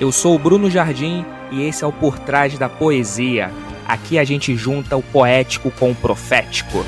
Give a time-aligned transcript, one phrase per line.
[0.00, 3.50] Eu sou o Bruno Jardim e esse é o Por Trás da Poesia.
[3.86, 6.78] Aqui a gente junta o poético com o profético.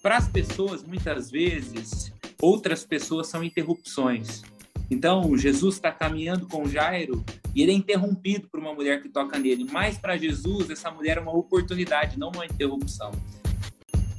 [0.00, 4.42] Para as pessoas, muitas vezes, outras pessoas são interrupções.
[4.88, 9.40] Então, Jesus está caminhando com Jairo e ele é interrompido por uma mulher que toca
[9.40, 9.66] nele.
[9.72, 13.10] Mas para Jesus, essa mulher é uma oportunidade, não uma interrupção.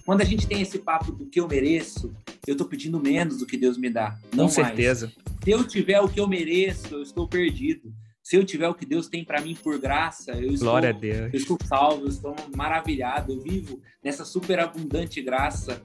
[0.05, 2.13] Quando a gente tem esse papo do que eu mereço,
[2.45, 4.15] eu estou pedindo menos do que Deus me dá.
[4.35, 5.07] Com certeza.
[5.07, 5.25] Mais.
[5.43, 7.91] Se eu tiver o que eu mereço, eu estou perdido.
[8.21, 10.91] Se eu tiver o que Deus tem para mim por graça, eu estou, Glória a
[10.91, 11.33] Deus.
[11.33, 15.81] eu estou salvo, eu estou maravilhado, eu vivo nessa superabundante graça.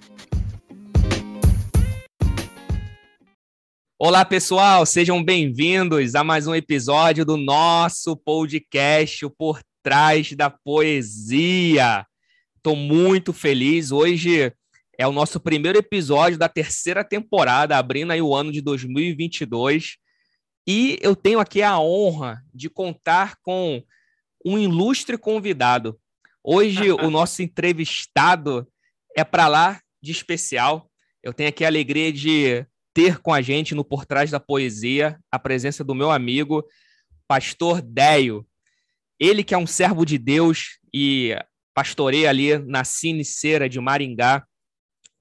[3.98, 10.50] Olá, pessoal, sejam bem-vindos a mais um episódio do nosso podcast o Por Trás da
[10.50, 12.06] Poesia.
[12.60, 13.90] Estou muito feliz.
[13.90, 14.52] Hoje
[14.98, 19.96] é o nosso primeiro episódio da terceira temporada, abrindo aí o ano de 2022.
[20.68, 23.82] E eu tenho aqui a honra de contar com
[24.44, 25.98] um ilustre convidado.
[26.44, 28.68] Hoje o nosso entrevistado
[29.16, 30.90] é para lá de especial.
[31.22, 35.18] Eu tenho aqui a alegria de ter com a gente no Por Trás da Poesia
[35.32, 36.62] a presença do meu amigo,
[37.26, 38.46] Pastor Deio.
[39.18, 41.34] Ele que é um servo de Deus e
[41.80, 44.44] pastorei ali na Ciniceira de Maringá,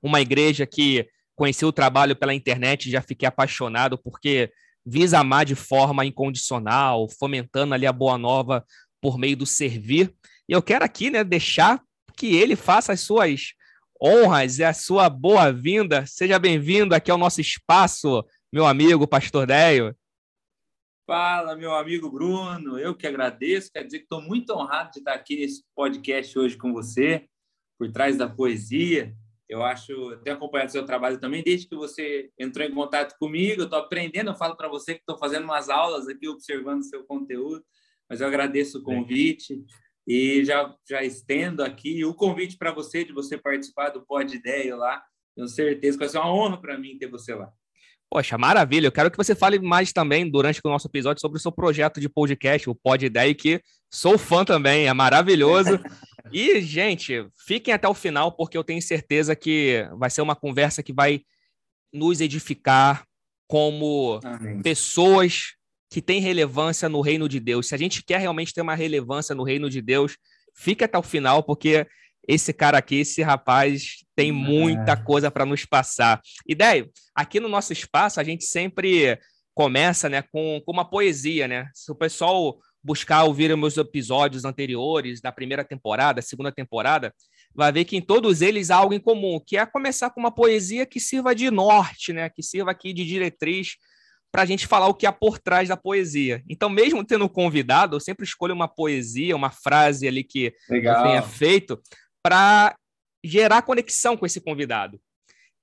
[0.04, 4.52] uma igreja que conheci o trabalho pela internet já fiquei apaixonado porque
[4.86, 8.66] visa amar de forma incondicional, fomentando ali a boa nova
[9.02, 10.14] por meio do servir.
[10.50, 11.82] E eu quero aqui, né, deixar
[12.18, 13.54] que ele faça as suas
[14.04, 16.06] honras e a sua boa-vinda.
[16.06, 19.96] Seja bem-vindo aqui ao nosso espaço, meu amigo Pastor Deio.
[21.10, 25.16] Fala, meu amigo Bruno, eu que agradeço, quer dizer que estou muito honrado de estar
[25.16, 27.28] aqui nesse podcast hoje com você,
[27.80, 29.12] por trás da poesia.
[29.50, 33.66] Eu acho, tenho acompanhado seu trabalho também, desde que você entrou em contato comigo, eu
[33.66, 37.66] estou aprendendo, eu falo para você que estou fazendo umas aulas aqui, observando seu conteúdo,
[38.08, 39.66] mas eu agradeço o convite
[40.06, 44.76] e já, já estendo aqui o convite para você, de você participar do Pod Ideia
[44.76, 45.04] lá,
[45.36, 47.52] tenho certeza que vai ser uma honra para mim ter você lá.
[48.12, 48.88] Poxa, maravilha.
[48.88, 52.02] Eu quero que você fale mais também durante o nosso episódio sobre o seu projeto
[52.02, 55.80] de podcast, o Pod Ideia, que sou fã também, é maravilhoso.
[56.34, 60.82] e, gente, fiquem até o final, porque eu tenho certeza que vai ser uma conversa
[60.82, 61.22] que vai
[61.94, 63.06] nos edificar
[63.48, 64.62] como Amém.
[64.62, 65.56] pessoas
[65.92, 67.68] que têm relevância no reino de Deus.
[67.68, 70.18] Se a gente quer realmente ter uma relevância no reino de Deus,
[70.56, 71.86] fique até o final, porque
[72.30, 74.96] esse cara aqui, esse rapaz, tem muita é.
[74.96, 76.22] coisa para nos passar.
[76.48, 79.18] Ideia, aqui no nosso espaço, a gente sempre
[79.56, 81.68] começa né, com, com uma poesia, né?
[81.74, 87.12] Se o pessoal buscar ouvir meus episódios anteriores da primeira temporada, segunda temporada,
[87.54, 90.32] vai ver que em todos eles há algo em comum, que é começar com uma
[90.32, 92.30] poesia que sirva de norte, né?
[92.30, 93.76] Que sirva aqui de diretriz
[94.32, 96.44] para a gente falar o que há por trás da poesia.
[96.48, 100.98] Então, mesmo tendo convidado, eu sempre escolho uma poesia, uma frase ali que Legal.
[100.98, 101.82] eu tenha feito,
[102.24, 102.76] para
[103.24, 105.00] gerar conexão com esse convidado.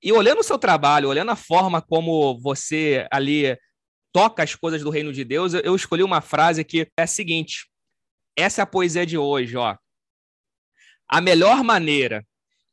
[0.01, 3.57] E olhando o seu trabalho, olhando a forma como você ali
[4.13, 7.67] toca as coisas do reino de Deus, eu escolhi uma frase que é a seguinte:
[8.35, 9.75] essa é a poesia de hoje, ó.
[11.07, 12.25] A melhor maneira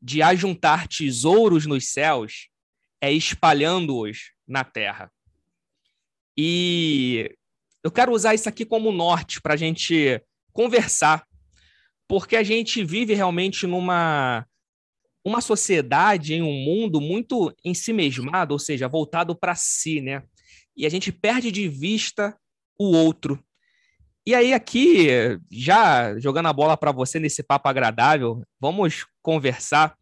[0.03, 2.49] de ajuntar tesouros nos céus
[3.01, 5.11] é espalhando-os na terra.
[6.37, 7.35] E
[7.83, 10.21] eu quero usar isso aqui como norte para a gente
[10.53, 11.27] conversar
[12.15, 14.47] porque a gente vive realmente numa
[15.25, 20.23] uma sociedade, em um mundo muito em si mesmado, ou seja, voltado para si, né?
[20.77, 22.39] E a gente perde de vista
[22.79, 23.45] o outro.
[24.25, 25.09] E aí aqui,
[25.51, 29.97] já jogando a bola para você nesse papo agradável, vamos conversar.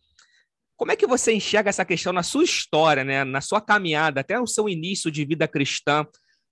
[0.77, 3.25] Como é que você enxerga essa questão na sua história, né?
[3.25, 6.07] Na sua caminhada, até o seu início de vida cristã?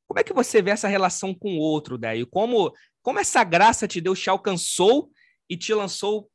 [0.08, 2.26] Como é que você vê essa relação com o outro, Déio?
[2.26, 2.72] Como,
[3.02, 5.10] como essa graça de Deus te alcançou
[5.50, 6.30] e te lançou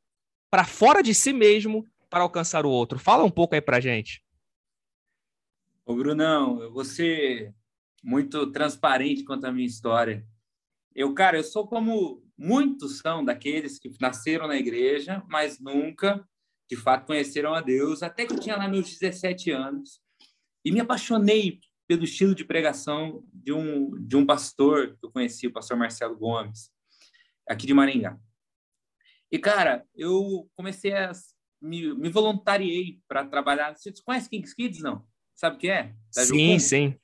[0.50, 2.98] para fora de si mesmo para alcançar o outro.
[2.98, 4.22] Fala um pouco aí para gente.
[5.86, 7.54] Ô, Brunão, eu vou ser
[8.02, 10.26] muito transparente quanto à minha história.
[10.94, 16.26] Eu, cara, eu sou como muitos são daqueles que nasceram na igreja, mas nunca,
[16.70, 20.00] de fato, conheceram a Deus, até que eu tinha lá meus 17 anos
[20.64, 25.46] e me apaixonei pelo estilo de pregação de um, de um pastor que eu conheci,
[25.46, 26.70] o pastor Marcelo Gomes,
[27.48, 28.18] aqui de Maringá.
[29.30, 31.12] E, cara, eu comecei a.
[31.60, 33.74] Me, me voluntariei para trabalhar.
[33.74, 35.04] Você conhece Kings Kids, não?
[35.34, 35.94] Sabe o que é?
[36.14, 36.94] Da sim, sim.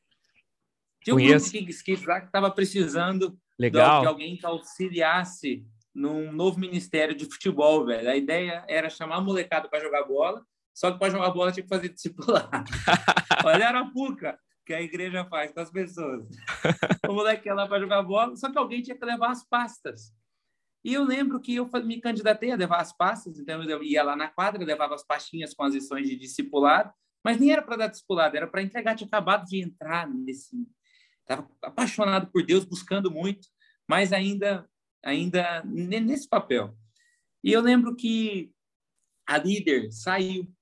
[1.03, 1.47] Tinha um Conheço.
[1.47, 4.03] grupo de Kings Kids lá que estava precisando Legal.
[4.03, 8.09] de alguém que auxiliasse num novo ministério de futebol, velho.
[8.09, 10.45] A ideia era chamar a molecada para jogar bola,
[10.75, 12.49] Só que para jogar bola tinha que fazer discipular.
[13.45, 16.27] Olha a arapuca que a igreja faz com as pessoas.
[17.09, 20.15] O moleque ia lá para jogar bola, só que alguém tinha que levar as pastas.
[20.85, 24.17] E eu lembro que eu me candidatei a levar as pastas, então eu ia lá
[24.17, 26.93] na quadra, levava as pastinhas com as lições de discipulado,
[27.25, 28.97] mas nem era para dar discipulado, era para entregar.
[28.97, 30.57] Tinha acabado de entrar nesse.
[31.21, 33.47] Estava apaixonado por Deus, buscando muito,
[33.89, 34.69] mas ainda,
[35.05, 36.77] ainda nesse papel.
[37.45, 38.53] E eu lembro que
[39.27, 40.53] a líder saiu.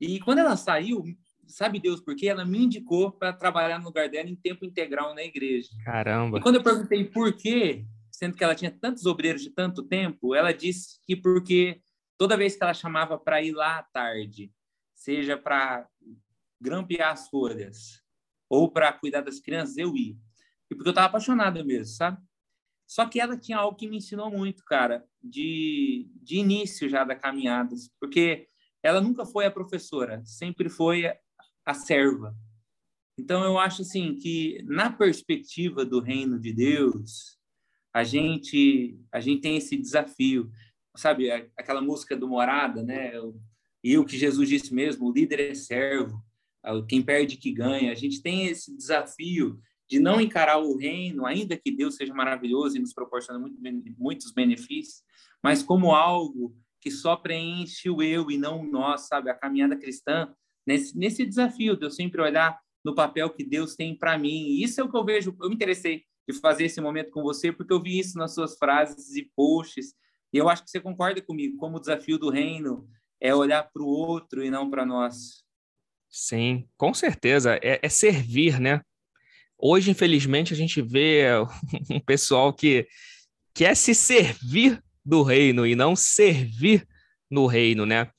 [0.00, 1.04] E quando ela saiu,
[1.46, 2.26] sabe Deus por quê?
[2.26, 5.68] Ela me indicou para trabalhar no lugar dela em tempo integral na igreja.
[5.84, 6.38] Caramba!
[6.38, 7.84] E quando eu perguntei por quê,
[8.18, 11.80] sendo que ela tinha tantos obreiros de tanto tempo, ela disse que porque
[12.18, 14.52] toda vez que ela chamava para ir lá à tarde,
[14.92, 15.88] seja para
[16.60, 18.02] grampear as folhas
[18.50, 20.16] ou para cuidar das crianças, eu ia.
[20.68, 22.20] E porque eu estava apaixonado mesmo, sabe?
[22.88, 27.14] Só que ela tinha algo que me ensinou muito, cara, de, de início já da
[27.14, 28.48] caminhada, porque
[28.82, 31.16] ela nunca foi a professora, sempre foi a,
[31.64, 32.34] a serva.
[33.16, 37.37] Então eu acho assim que na perspectiva do reino de Deus,
[37.98, 40.52] a gente a gente tem esse desafio,
[40.96, 41.32] sabe?
[41.56, 43.12] Aquela música do Morada, né?
[43.82, 46.22] E o que Jesus disse mesmo, o líder é servo,
[46.88, 47.90] quem perde que ganha.
[47.90, 49.58] A gente tem esse desafio
[49.90, 53.58] de não encarar o reino, ainda que Deus seja maravilhoso e nos proporciona muito,
[53.98, 55.02] muitos benefícios,
[55.42, 59.28] mas como algo que só preenche o eu e não o nós, sabe?
[59.28, 60.32] A caminhada cristã,
[60.64, 64.62] nesse, nesse desafio de eu sempre olhar no papel que Deus tem para mim.
[64.62, 65.36] Isso é o que eu vejo.
[65.40, 68.58] Eu me interessei de fazer esse momento com você, porque eu vi isso nas suas
[68.58, 69.94] frases e posts,
[70.32, 72.86] e eu acho que você concorda comigo, como o desafio do reino
[73.20, 75.42] é olhar para o outro e não para nós.
[76.10, 77.58] Sim, com certeza.
[77.62, 78.82] É, é servir, né?
[79.56, 81.24] Hoje, infelizmente, a gente vê
[81.90, 82.86] um pessoal que
[83.54, 86.86] quer se servir do reino e não servir
[87.30, 88.10] no reino, né?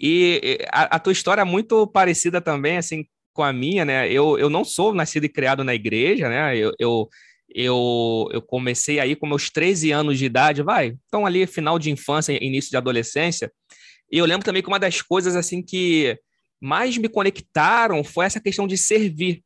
[0.00, 4.10] E a, a, tua história é muito parecida também, assim, com a minha, né?
[4.10, 6.56] Eu, eu não sou nascido e criado na igreja, né?
[6.56, 7.08] Eu, eu,
[7.48, 11.90] eu, eu comecei aí com meus 13 anos de idade, vai, então ali final de
[11.90, 13.52] infância, início de adolescência,
[14.10, 16.18] e eu lembro também que uma das coisas, assim, que
[16.60, 19.42] mais me conectaram foi essa questão de servir,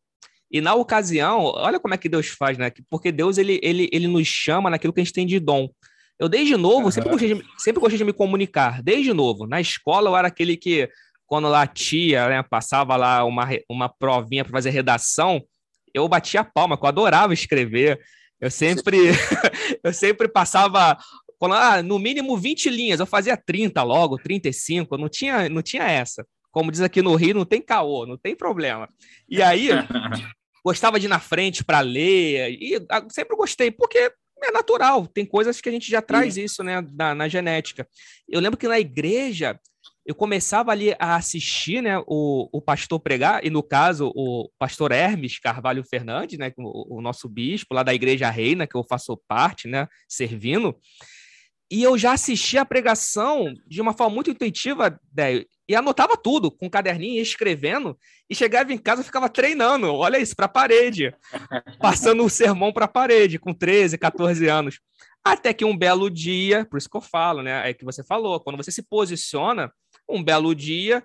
[0.52, 2.70] e na ocasião, olha como é que Deus faz, né?
[2.90, 5.70] Porque Deus ele, ele, ele nos chama naquilo que a gente tem de dom.
[6.18, 6.90] Eu, desde novo, uhum.
[6.90, 9.46] sempre, gostei de, sempre gostei de me comunicar, desde novo.
[9.46, 10.90] Na escola, eu era aquele que,
[11.26, 15.42] quando lá a tia né, passava lá uma, uma provinha para fazer redação,
[15.94, 18.00] eu batia a palma, que eu adorava escrever.
[18.40, 18.98] Eu sempre,
[19.82, 20.96] eu sempre passava,
[21.40, 26.26] ah, no mínimo 20 linhas, eu fazia 30 logo, 35, não tinha, não tinha essa.
[26.50, 28.88] Como diz aqui no Rio, não tem caô, não tem problema.
[29.28, 29.68] E aí,
[30.64, 34.12] gostava de ir na frente para ler, e ah, sempre gostei, porque
[34.44, 37.86] é natural, tem coisas que a gente já traz isso, né, na, na, genética.
[38.28, 39.58] Eu lembro que na igreja,
[40.04, 44.90] eu começava ali a assistir, né, o, o pastor pregar, e no caso, o pastor
[44.90, 49.16] Hermes Carvalho Fernandes, né, o, o nosso bispo lá da Igreja Reina, que eu faço
[49.28, 50.76] parte, né, servindo,
[51.70, 56.50] e eu já assisti a pregação de uma forma muito intuitiva, né, e anotava tudo
[56.50, 57.96] com um caderninho, escrevendo,
[58.28, 61.14] e chegava em casa ficava treinando, olha isso, para a parede,
[61.80, 64.80] passando o sermão para a parede, com 13, 14 anos.
[65.24, 67.70] Até que um belo dia, por isso que eu falo, né?
[67.70, 69.72] É que você falou, quando você se posiciona,
[70.08, 71.04] um belo dia,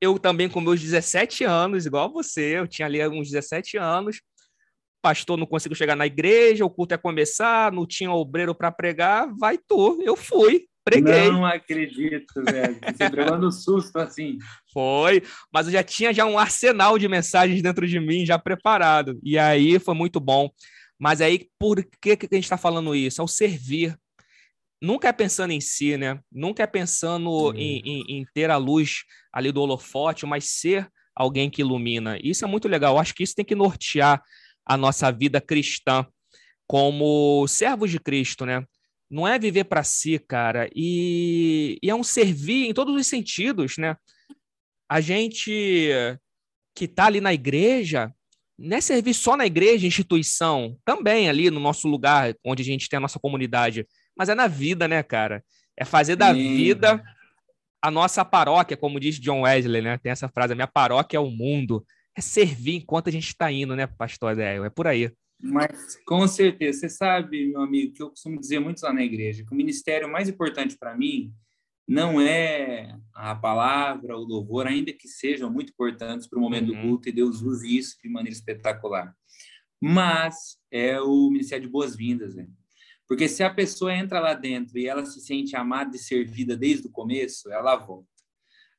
[0.00, 4.20] eu também com meus 17 anos, igual você, eu tinha ali uns 17 anos,
[5.02, 9.32] pastor não conseguiu chegar na igreja, o culto ia começar, não tinha obreiro para pregar,
[9.38, 11.30] vai tu, eu fui, preguei.
[11.30, 12.78] Não acredito, velho.
[12.84, 14.38] Você pregou no susto assim.
[14.72, 15.22] Foi,
[15.52, 19.18] mas eu já tinha já um arsenal de mensagens dentro de mim já preparado.
[19.22, 20.50] E aí foi muito bom.
[20.98, 23.20] Mas aí por que, que a gente está falando isso?
[23.20, 23.96] Ao servir.
[24.82, 26.18] Nunca é pensando em si, né?
[26.30, 31.48] Nunca é pensando em, em, em ter a luz ali do holofote, mas ser alguém
[31.48, 32.18] que ilumina.
[32.22, 32.94] Isso é muito legal.
[32.94, 34.20] Eu acho que isso tem que nortear
[34.66, 36.04] a nossa vida cristã
[36.66, 38.66] como servos de Cristo, né?
[39.12, 43.76] não é viver para si, cara, e, e, é um servir em todos os sentidos,
[43.76, 43.94] né?
[44.88, 45.90] A gente
[46.74, 48.10] que está ali na igreja,
[48.58, 52.88] não é servir só na igreja, instituição, também ali no nosso lugar, onde a gente
[52.88, 53.86] tem a nossa comunidade,
[54.22, 55.44] mas é na vida, né, cara?
[55.76, 56.56] É fazer da Sim.
[56.56, 57.02] vida
[57.82, 59.98] a nossa paróquia, como diz John Wesley, né?
[59.98, 61.84] Tem essa frase, a minha paróquia é o mundo.
[62.16, 64.64] É servir enquanto a gente está indo, né, pastor Adélio?
[64.64, 65.10] É por aí.
[65.42, 69.44] Mas, com certeza, você sabe, meu amigo, que eu costumo dizer muito lá na igreja,
[69.44, 71.32] que o ministério mais importante para mim
[71.88, 76.80] não é a palavra, o louvor, ainda que sejam muito importantes para o momento uhum.
[76.80, 79.12] do culto, e Deus use isso de maneira espetacular.
[79.80, 82.46] Mas é o ministério de boas-vindas, né?
[83.08, 86.86] Porque se a pessoa entra lá dentro e ela se sente amada e servida desde
[86.86, 88.08] o começo, ela volta.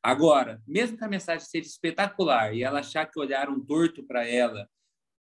[0.02, 4.68] Agora, mesmo que a mensagem seja espetacular e ela achar que olharam torto para ela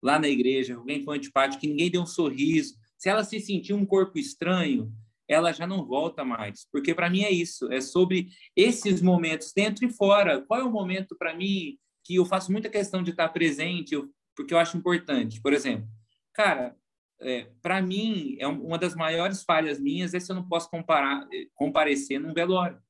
[0.01, 3.73] lá na igreja, alguém foi antipático, que ninguém deu um sorriso, se ela se sentir
[3.73, 4.91] um corpo estranho,
[5.27, 6.67] ela já não volta mais.
[6.71, 10.41] Porque para mim é isso, é sobre esses momentos dentro e fora.
[10.41, 13.95] Qual é o momento para mim que eu faço muita questão de estar presente,
[14.35, 15.41] porque eu acho importante.
[15.41, 15.87] Por exemplo,
[16.33, 16.75] cara,
[17.21, 21.27] é, para mim, é uma das maiores falhas minhas é se eu não posso comparar,
[21.53, 22.81] comparecer num velório.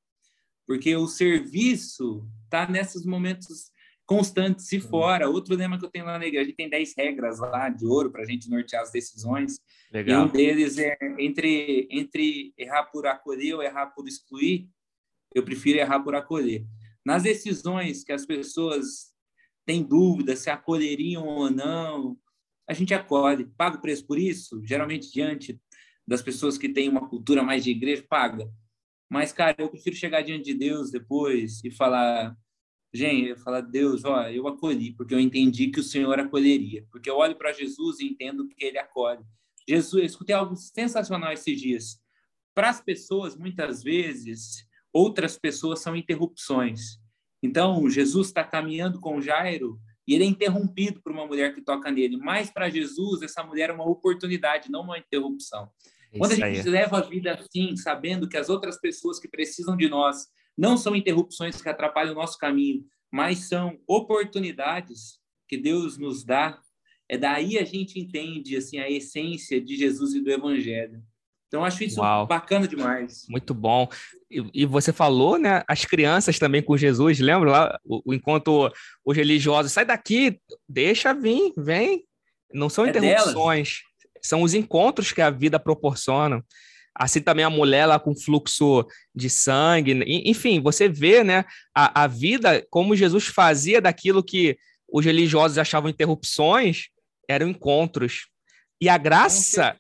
[0.65, 3.71] Porque o serviço está nesses momentos
[4.05, 5.29] constantes e fora.
[5.29, 7.85] Outro lema que eu tenho lá na igreja, a gente tem 10 regras lá de
[7.85, 9.59] ouro para a gente nortear as decisões.
[9.91, 10.21] Legal.
[10.21, 14.69] E um deles é entre, entre errar por acolher ou errar por excluir,
[15.33, 16.65] eu prefiro errar por acolher.
[17.05, 19.11] Nas decisões que as pessoas
[19.65, 22.17] têm dúvida se acolheriam ou não,
[22.71, 23.45] a gente acolhe.
[23.57, 24.61] Paga o preço por isso?
[24.65, 25.59] Geralmente, diante
[26.07, 28.49] das pessoas que têm uma cultura mais de igreja, paga.
[29.09, 32.33] Mas, cara, eu prefiro chegar diante de Deus depois e falar,
[32.93, 36.87] gente, falar, Deus, ó, eu acolhi, porque eu entendi que o Senhor acolheria.
[36.89, 39.21] Porque eu olho para Jesus e entendo que ele acolhe.
[39.67, 42.01] Jesus, eu escutei algo sensacional esses dias.
[42.55, 47.01] Para as pessoas, muitas vezes, outras pessoas são interrupções.
[47.43, 49.77] Então, Jesus está caminhando com Jairo
[50.07, 52.17] e ele é interrompido por uma mulher que toca nele.
[52.17, 55.69] Mas para Jesus, essa mulher é uma oportunidade, não uma interrupção.
[56.11, 56.69] Isso Quando a gente aí.
[56.69, 60.27] leva a vida assim, sabendo que as outras pessoas que precisam de nós
[60.57, 66.61] não são interrupções que atrapalham o nosso caminho, mas são oportunidades que Deus nos dá,
[67.07, 71.03] é daí a gente entende assim a essência de Jesus e do Evangelho.
[71.51, 72.25] Então, acho isso Uau.
[72.25, 73.25] bacana demais.
[73.27, 73.89] Muito bom.
[74.29, 75.63] E, e, você falou, né?
[75.67, 77.79] As crianças também com Jesus, lembra lá?
[77.83, 78.71] O, enquanto
[79.03, 82.05] os religiosos, sai daqui, deixa vir, vem.
[82.53, 84.19] Não são é interrupções, delas.
[84.21, 86.41] são os encontros que a vida proporciona.
[86.95, 90.05] Assim também a mulher lá com fluxo de sangue.
[90.25, 91.43] Enfim, você vê, né?
[91.75, 94.57] A, a vida, como Jesus fazia daquilo que
[94.89, 96.85] os religiosos achavam interrupções,
[97.27, 98.27] eram encontros.
[98.79, 99.75] E a graça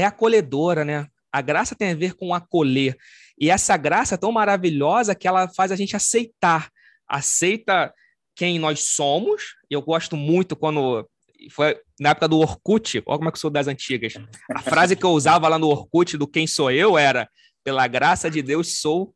[0.00, 1.06] é acolhedora, né?
[1.32, 2.96] A graça tem a ver com acolher.
[3.38, 6.70] E essa graça é tão maravilhosa que ela faz a gente aceitar.
[7.08, 7.92] Aceita
[8.34, 9.54] quem nós somos.
[9.68, 11.08] Eu gosto muito quando.
[11.50, 14.14] Foi na época do Orkut, olha como é que eu sou das antigas.
[14.54, 17.28] A frase que eu usava lá no Orkut do quem sou eu era:
[17.64, 19.14] pela graça de Deus sou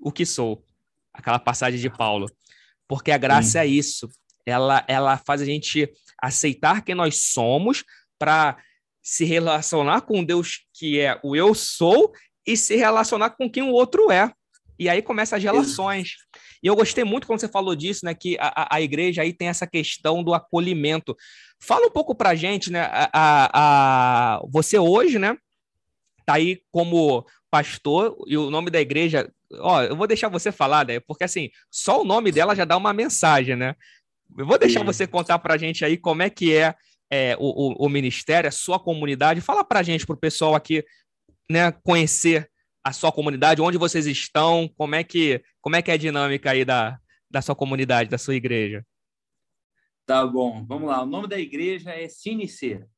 [0.00, 0.64] o que sou.
[1.12, 2.26] Aquela passagem de Paulo.
[2.86, 4.08] Porque a graça é isso.
[4.44, 5.90] Ela, ela faz a gente
[6.20, 7.84] aceitar quem nós somos
[8.18, 8.56] para
[9.06, 12.12] se relacionar com Deus que é o eu sou
[12.44, 14.32] e se relacionar com quem o outro é.
[14.76, 16.16] E aí começa as relações.
[16.60, 18.14] E eu gostei muito quando você falou disso, né?
[18.14, 21.16] Que a, a igreja aí tem essa questão do acolhimento.
[21.60, 22.80] Fala um pouco pra gente, né?
[22.80, 25.36] A, a, a, você hoje, né?
[26.26, 29.32] Tá aí como pastor, e o nome da igreja.
[29.60, 30.98] Ó, eu vou deixar você falar, né?
[30.98, 33.76] Porque assim, só o nome dela já dá uma mensagem, né?
[34.36, 34.86] Eu vou deixar Sim.
[34.86, 36.74] você contar pra gente aí como é que é
[37.10, 39.40] é, o, o, o, ministério, a sua comunidade.
[39.40, 40.84] Fala para a gente, para o pessoal aqui,
[41.50, 42.50] né, conhecer
[42.84, 46.50] a sua comunidade, onde vocês estão, como é que, como é, que é a dinâmica
[46.50, 46.98] aí da,
[47.30, 48.84] da sua comunidade, da sua igreja.
[50.06, 51.02] Tá bom, vamos lá.
[51.02, 52.88] O nome da igreja é Siniceira.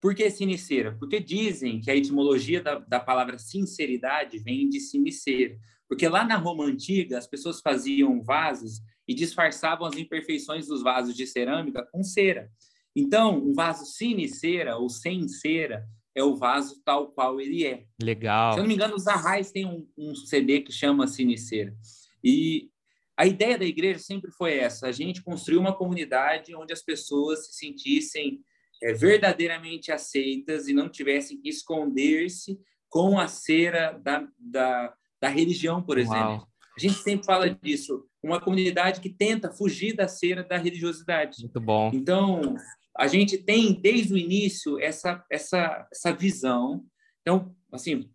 [0.00, 0.96] Por que siniceira?
[0.98, 5.58] Porque dizem que a etimologia da, da palavra sinceridade vem de siniceira.
[5.88, 11.14] Porque lá na Roma Antiga, as pessoas faziam vasos e disfarçavam as imperfeições dos vasos
[11.14, 12.50] de cerâmica com cera.
[12.96, 17.84] Então, um vaso sem cera ou sem cera é o vaso tal qual ele é.
[18.02, 18.54] Legal.
[18.54, 21.76] Se eu não me engano, os Arrais tem um, um CD que chama Cera.
[22.24, 22.70] E
[23.14, 27.46] a ideia da igreja sempre foi essa: a gente construir uma comunidade onde as pessoas
[27.46, 28.40] se sentissem
[28.82, 35.82] é, verdadeiramente aceitas e não tivessem que esconder-se com a cera da, da, da religião,
[35.82, 36.18] por exemplo.
[36.18, 36.48] Uau.
[36.76, 41.40] A gente sempre fala disso, uma comunidade que tenta fugir da cera da religiosidade.
[41.40, 41.90] Muito bom.
[41.92, 42.54] Então,
[42.98, 46.84] a gente tem desde o início essa essa essa visão.
[47.22, 48.10] Então, assim,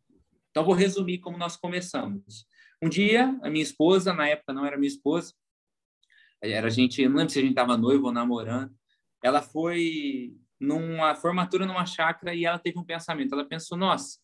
[0.50, 2.46] então vou resumir como nós começamos.
[2.82, 5.34] Um dia, a minha esposa, na época não era minha esposa,
[6.42, 8.74] era a gente, não lembro se a gente estava noivo ou namorando.
[9.24, 13.34] Ela foi numa formatura numa chácara e ela teve um pensamento.
[13.34, 14.20] Ela pensou: nossa,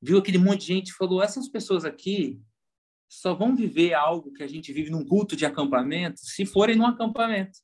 [0.00, 2.40] viu aquele monte de gente falou: essas pessoas aqui
[3.08, 6.86] só vão viver algo que a gente vive num culto de acampamento se forem num
[6.86, 7.58] acampamento.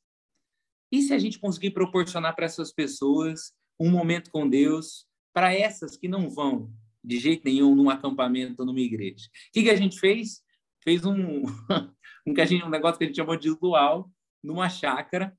[0.91, 5.95] E se a gente conseguir proporcionar para essas pessoas um momento com Deus, para essas
[5.95, 6.71] que não vão
[7.03, 9.25] de jeito nenhum num acampamento ou numa igreja?
[9.25, 10.41] O que, que a gente fez?
[10.83, 11.43] Fez um,
[12.27, 14.11] um, que a gente, um negócio que a gente chamou de luau,
[14.43, 15.37] numa chácara.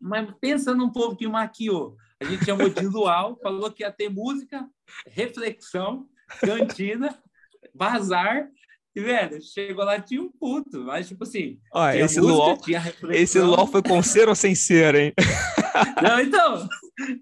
[0.00, 1.96] Mas pensa num povo que maquiou.
[2.20, 4.68] A gente chamou de luau, falou que ia ter música,
[5.06, 6.08] reflexão,
[6.40, 7.18] cantina,
[7.74, 8.48] bazar,
[8.96, 11.60] E, velho, chegou lá, tinha um puto, mas tipo assim.
[11.70, 15.12] Ó, esse, música, LOL, esse LOL foi com ser ou sem ser, hein?
[16.02, 16.66] Não, então.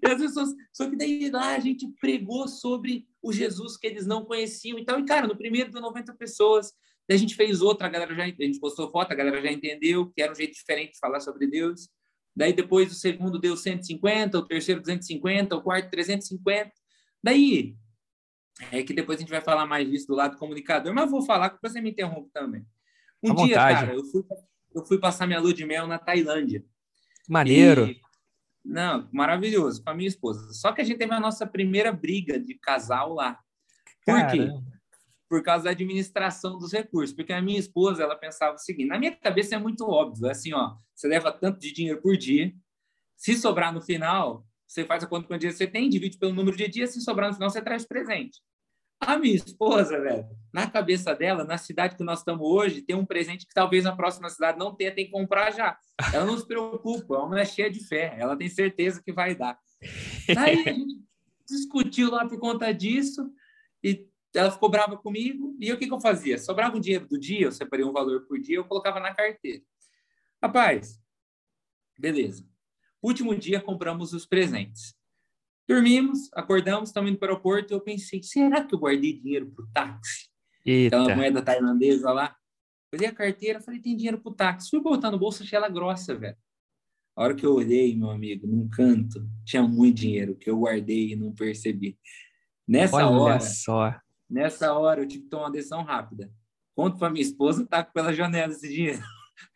[0.05, 4.23] as pessoas, só que daí lá a gente pregou sobre o Jesus que eles não
[4.23, 4.97] conheciam e tal.
[5.01, 6.71] E, cara, no primeiro deu 90 pessoas.
[7.09, 8.23] Daí a gente fez outra, a galera já.
[8.23, 11.19] A gente postou foto, a galera já entendeu que era um jeito diferente de falar
[11.19, 11.89] sobre Deus.
[12.33, 16.71] Daí depois o segundo deu 150, o terceiro 250, o quarto 350.
[17.21, 17.75] Daí
[18.71, 21.49] é que depois a gente vai falar mais disso do lado comunicador, mas vou falar
[21.49, 22.65] que você me interrompe também.
[23.23, 23.79] Um dia, vontade.
[23.79, 24.23] cara, eu fui,
[24.73, 26.63] eu fui passar minha lua de mel na Tailândia.
[27.27, 27.87] Maneiro.
[27.87, 27.99] E,
[28.63, 30.53] não, maravilhoso, com a minha esposa.
[30.53, 33.39] Só que a gente teve a nossa primeira briga de casal lá.
[34.05, 34.31] Por Caramba.
[34.31, 34.49] quê?
[35.29, 37.15] Por causa da administração dos recursos.
[37.15, 40.31] Porque a minha esposa, ela pensava o seguinte: na minha cabeça é muito óbvio, é
[40.31, 42.53] assim, ó, você leva tanto de dinheiro por dia,
[43.17, 46.55] se sobrar no final, você faz a conta quanto dia você tem, divide pelo número
[46.55, 48.39] de dias, se sobrar no final, você traz presente.
[48.99, 53.05] A minha esposa, velho, na cabeça dela, na cidade que nós estamos hoje, tem um
[53.05, 55.77] presente que talvez na próxima cidade não tenha, tem que comprar já.
[56.13, 59.35] Ela não se preocupa, é uma mulher cheia de fé, ela tem certeza que vai
[59.35, 59.59] dar.
[60.37, 61.03] Aí a gente
[61.47, 63.29] discutiu lá por conta disso
[63.83, 65.55] e ela ficou brava comigo.
[65.59, 66.37] E o que, que eu fazia?
[66.37, 69.61] Sobrava um dinheiro do dia, eu separei um valor por dia, eu colocava na carteira.
[70.41, 70.99] Rapaz,
[71.97, 72.47] beleza.
[73.05, 74.95] Último dia, compramos os presentes.
[75.69, 77.71] Dormimos, acordamos, estamos indo para o aeroporto.
[77.71, 80.27] Eu pensei, será que eu guardei dinheiro para o táxi?
[80.65, 80.99] Eita.
[80.99, 82.35] Aquela moeda tailandesa lá.
[82.91, 84.71] Olhei a carteira, falei, tem dinheiro para o táxi.
[84.71, 86.35] Fui botar no bolso, achei ela grossa, velho.
[87.15, 91.11] A hora que eu olhei, meu amigo, num canto, tinha muito dinheiro que eu guardei
[91.11, 91.99] e não percebi.
[92.67, 93.95] Nessa Olha hora, só.
[94.27, 96.33] nessa hora, eu tive que tomar uma decisão rápida.
[96.75, 99.03] Conto para minha esposa, tá pela janela esse dinheiro.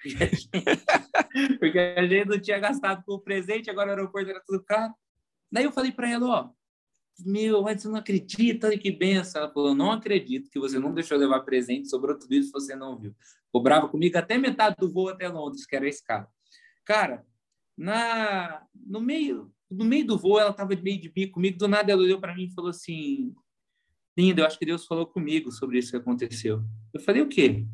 [1.59, 4.93] Porque a, gente, não tinha gastado com o presente, agora o aeroporto era tudo caro.
[5.51, 6.49] Daí eu falei para ela, ó,
[7.25, 9.41] meu, mas você não acredita que benção.
[9.41, 12.97] Ela falou, não acredito que você não deixou levar presente, sobrou tudo isso você não
[12.97, 13.15] viu.
[13.51, 16.27] Cobrava comigo até metade do voo até Londres, que era esse cara.
[16.85, 17.25] Cara,
[17.77, 21.91] na, no, meio, no meio do voo, ela estava meio de bico comigo, do nada
[21.91, 23.33] ela olhou para mim e falou assim,
[24.17, 26.63] linda, eu acho que Deus falou comigo sobre isso que aconteceu.
[26.93, 27.65] Eu falei, o quê?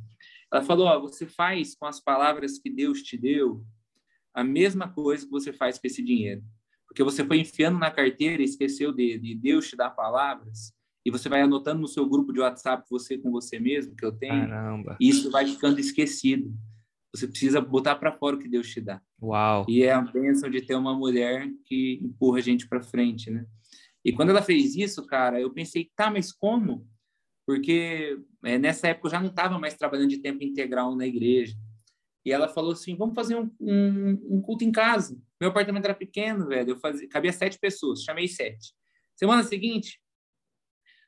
[0.56, 3.66] Ela falou: ó, você faz com as palavras que Deus te deu
[4.34, 6.42] a mesma coisa que você faz com esse dinheiro.
[6.88, 10.74] Porque você foi enfiando na carteira e esqueceu de, de Deus te dar palavras,
[11.06, 14.12] e você vai anotando no seu grupo de WhatsApp, você com você mesmo, que eu
[14.12, 14.98] tenho, Caramba.
[15.00, 16.54] e isso vai ficando esquecido.
[17.14, 19.02] Você precisa botar para fora o que Deus te dá.
[19.22, 19.66] Uau!
[19.70, 23.46] E é a bênção de ter uma mulher que empurra a gente para frente, né?
[24.04, 26.88] E quando ela fez isso, cara, eu pensei, tá, mas como?
[27.46, 31.56] Porque é, nessa época eu já não estava mais trabalhando de tempo integral na igreja.
[32.26, 35.16] E ela falou assim: vamos fazer um, um, um, culto em casa.
[35.40, 36.72] Meu apartamento era pequeno, velho.
[36.72, 38.74] Eu fazia, cabia sete pessoas, chamei sete.
[39.16, 40.02] Semana seguinte,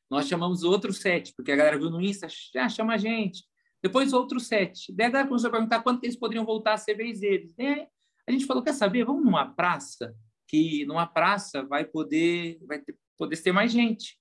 [0.10, 3.44] nós chamamos outros sete, porque a galera viu no Insta, ah, chama a gente.
[3.82, 4.94] Depois outros sete.
[4.94, 7.54] Daí a galera começou a perguntar quando eles poderiam voltar a ser vez deles.
[7.56, 7.88] Daí
[8.28, 9.04] a gente falou: quer saber?
[9.04, 10.16] Vamos numa praça,
[10.48, 14.20] que numa praça vai poder, vai ter, poder ter mais gente.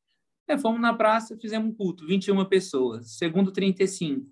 [0.49, 3.17] É, fomos na praça, fizemos um culto, 21 pessoas.
[3.17, 4.31] Segundo, 35.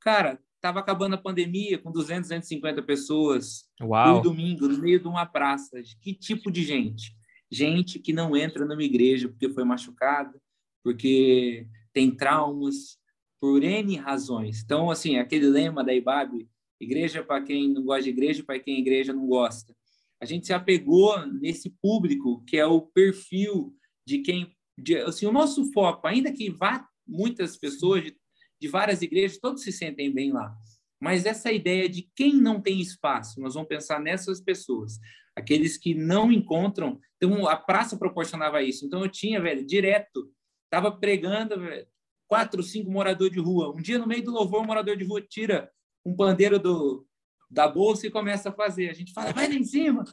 [0.00, 3.64] Cara, tava acabando a pandemia com 200, 250 pessoas.
[3.80, 4.16] Uau.
[4.16, 5.80] No domingo, no meio de uma praça.
[6.00, 7.14] Que tipo de gente?
[7.50, 10.40] Gente que não entra numa igreja porque foi machucada,
[10.82, 12.98] porque tem traumas,
[13.44, 14.62] por N razões.
[14.64, 16.48] Então, assim, aquele lema da IBAB,
[16.80, 19.76] igreja para quem não gosta de igreja, para quem a igreja não gosta.
[20.18, 25.32] A gente se apegou nesse público que é o perfil de quem de, assim, o
[25.32, 28.16] nosso foco, ainda que vá muitas pessoas de,
[28.60, 30.54] de várias igrejas, todos se sentem bem lá.
[31.00, 34.98] Mas essa ideia de quem não tem espaço, nós vamos pensar nessas pessoas,
[35.36, 36.98] aqueles que não encontram.
[37.16, 38.86] Então, a praça proporcionava isso.
[38.86, 40.30] Então, eu tinha, velho, direto,
[40.64, 41.86] estava pregando, velho,
[42.26, 43.72] quatro, cinco moradores de rua.
[43.74, 45.70] Um dia, no meio do louvor, um morador de rua tira
[46.04, 47.06] um pandeiro do,
[47.50, 48.88] da bolsa e começa a fazer.
[48.88, 50.04] A gente fala, vai lá em cima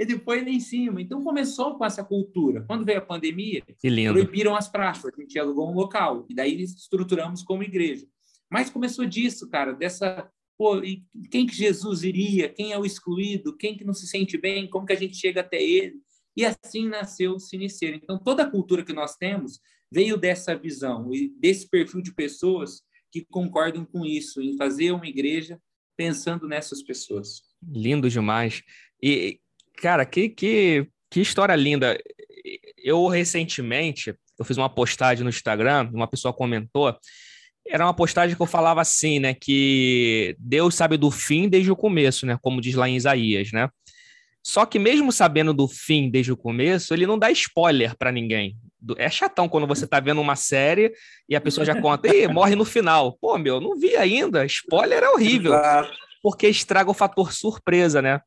[0.00, 1.02] ele foi lá em cima.
[1.02, 2.64] Então começou com essa cultura.
[2.66, 3.62] Quando veio a pandemia,
[4.10, 8.06] proibiram as praças, a gente alugou um local, e daí estruturamos como igreja.
[8.50, 10.26] Mas começou disso, cara, dessa.
[10.56, 10.80] Pô,
[11.30, 12.48] quem que Jesus iria?
[12.48, 13.56] Quem é o excluído?
[13.56, 14.68] Quem que não se sente bem?
[14.68, 15.96] Como que a gente chega até ele?
[16.36, 17.96] E assim nasceu o Siniceiro.
[17.96, 19.60] Então, toda a cultura que nós temos
[19.92, 22.82] veio dessa visão e desse perfil de pessoas
[23.12, 25.60] que concordam com isso, em fazer uma igreja
[25.96, 27.42] pensando nessas pessoas.
[27.62, 28.62] Lindo demais.
[29.02, 29.40] E
[29.80, 31.98] Cara, que, que, que história linda.
[32.82, 36.94] Eu recentemente, eu fiz uma postagem no Instagram, uma pessoa comentou,
[37.66, 41.76] era uma postagem que eu falava assim, né, que Deus sabe do fim desde o
[41.76, 43.68] começo, né, como diz lá em Isaías, né?
[44.42, 48.56] Só que mesmo sabendo do fim desde o começo, ele não dá spoiler para ninguém.
[48.96, 50.92] É chatão quando você tá vendo uma série
[51.28, 53.18] e a pessoa já conta, e morre no final.
[53.20, 54.46] Pô, meu, não vi ainda.
[54.46, 55.52] Spoiler é horrível.
[56.22, 58.22] Porque estraga o fator surpresa, né?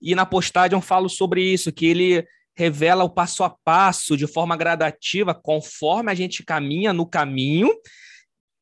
[0.00, 4.26] E na postagem eu falo sobre isso, que ele revela o passo a passo de
[4.26, 7.70] forma gradativa, conforme a gente caminha no caminho,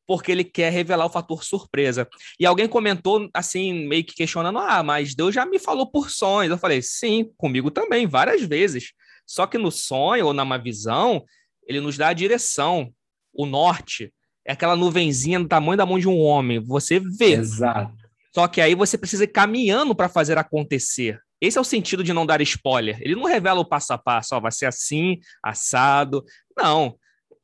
[0.07, 2.07] porque ele quer revelar o fator surpresa.
[2.39, 6.51] E alguém comentou assim, meio que questionando: ah, mas Deus já me falou por sonhos.
[6.51, 8.91] Eu falei: sim, comigo também, várias vezes.
[9.25, 11.23] Só que no sonho ou numa visão,
[11.65, 12.93] ele nos dá a direção,
[13.33, 14.13] o norte.
[14.47, 16.59] É aquela nuvenzinha do tamanho da mão de um homem.
[16.59, 17.33] Você vê.
[17.33, 17.95] Exato.
[18.31, 21.19] Só que aí você precisa ir caminhando para fazer acontecer.
[21.41, 22.97] Esse é o sentido de não dar spoiler.
[23.01, 26.23] Ele não revela o passo a passo, ó, vai ser assim, assado.
[26.57, 26.97] Não.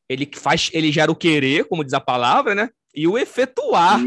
[0.08, 2.70] Ele faz, ele gera o querer, como diz a palavra, né?
[2.96, 4.00] E o efetuar.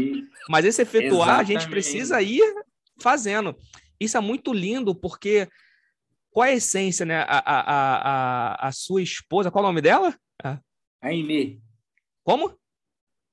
[0.49, 1.57] Mas esse efetuar Exatamente.
[1.57, 2.43] a gente precisa ir
[3.01, 3.55] fazendo.
[3.99, 5.47] Isso é muito lindo, porque
[6.29, 7.21] qual é a essência, né?
[7.27, 7.59] A, a,
[8.65, 10.15] a, a sua esposa, qual é o nome dela?
[11.01, 11.61] Aime.
[12.23, 12.57] Como?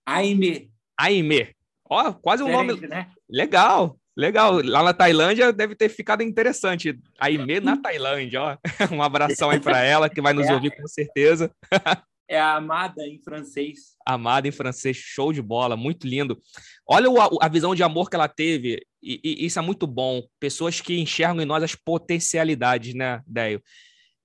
[0.06, 0.70] Aime.
[0.98, 1.54] Aime.
[1.88, 2.74] Ó, quase um nome.
[2.86, 3.10] Né?
[3.28, 3.98] Legal.
[4.16, 6.98] Legal, lá na Tailândia deve ter ficado interessante.
[7.18, 8.57] A Aimee na Tailândia, ó.
[8.92, 11.51] Um abração aí para ela, que vai nos é ouvir com certeza.
[12.29, 13.94] É a amada em francês.
[14.07, 16.40] Amada em francês, show de bola, muito lindo.
[16.88, 20.22] Olha a visão de amor que ela teve, e, e isso é muito bom.
[20.40, 23.62] Pessoas que enxergam em nós as potencialidades, né, Deio?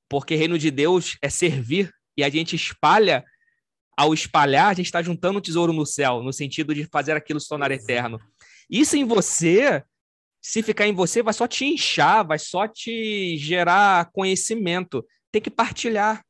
[0.08, 3.26] Porque reino de Deus é servir, e a gente espalha,
[3.98, 7.42] ao espalhar, a gente está juntando um tesouro no céu, no sentido de fazer aquilo
[7.42, 8.22] se tornar eterno.
[8.70, 9.84] Isso em você,
[10.42, 15.06] se ficar em você, vai só te inchar, vai só te gerar conhecimento.
[15.32, 16.24] Tem que partilhar,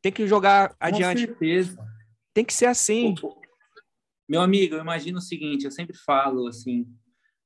[0.00, 1.26] tem que jogar Com adiante.
[1.26, 1.86] Com certeza.
[2.32, 3.14] Tem que ser assim.
[4.28, 6.86] Meu amigo, eu imagino o seguinte, eu sempre falo assim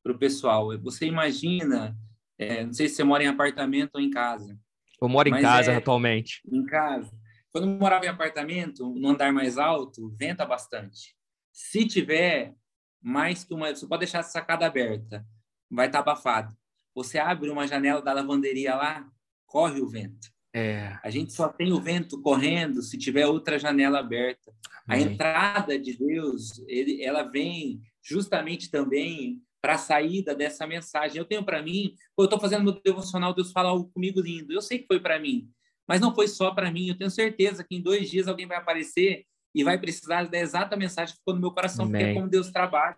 [0.02, 1.96] para o pessoal, você imagina,
[2.38, 4.58] é, não sei se você mora em apartamento ou em casa.
[5.00, 6.40] Eu moro em casa é, atualmente.
[6.50, 7.10] Em casa.
[7.50, 11.16] Quando eu morava em apartamento, no andar mais alto, venta bastante.
[11.52, 12.54] Se tiver
[13.02, 13.74] mais que uma.
[13.74, 15.26] Você pode deixar a sacada aberta,
[15.70, 16.56] vai estar tá abafado.
[16.94, 19.08] Você abre uma janela da lavanderia lá,
[19.46, 20.28] corre o vento.
[20.52, 20.98] É.
[21.02, 24.52] A gente só tem o vento correndo se tiver outra janela aberta.
[24.86, 25.06] Amém.
[25.06, 31.18] A entrada de Deus, ele, ela vem justamente também para a saída dessa mensagem.
[31.18, 34.52] Eu tenho para mim, eu estou fazendo meu devocional, Deus fala algo comigo lindo.
[34.52, 35.48] Eu sei que foi para mim,
[35.86, 36.88] mas não foi só para mim.
[36.88, 39.26] Eu tenho certeza que em dois dias alguém vai aparecer
[39.58, 42.00] e vai precisar da exata mensagem que ficou no meu coração, Amém.
[42.00, 42.96] porque é como Deus trabalha.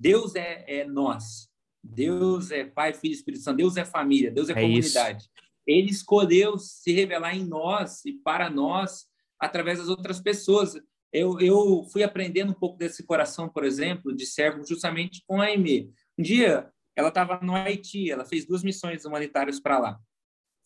[0.00, 1.50] Deus é, é, nós.
[1.84, 3.58] Deus é Pai, Filho e Espírito Santo.
[3.58, 4.30] Deus é família.
[4.30, 5.24] Deus é, é comunidade.
[5.24, 5.30] Isso.
[5.66, 9.04] Ele escolheu se revelar em nós e para nós
[9.38, 10.80] através das outras pessoas.
[11.12, 15.44] Eu, eu fui aprendendo um pouco desse coração, por exemplo, de servo justamente com a
[15.44, 15.90] Aimee.
[16.18, 20.00] Um dia, ela estava no Haiti, ela fez duas missões humanitárias para lá.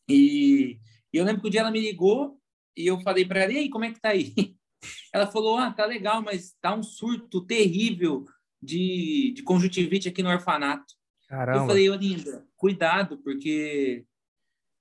[0.09, 0.79] E,
[1.13, 2.39] e, eu lembro que um dia ela me ligou
[2.77, 4.33] e eu falei para ela, e aí, como é que tá aí?
[5.13, 8.25] Ela falou: Ah, tá legal, mas tá um surto terrível
[8.63, 10.95] de, de conjuntivite aqui no orfanato.
[11.29, 11.61] Caramba.
[11.61, 14.05] Eu falei, ô linda, cuidado, porque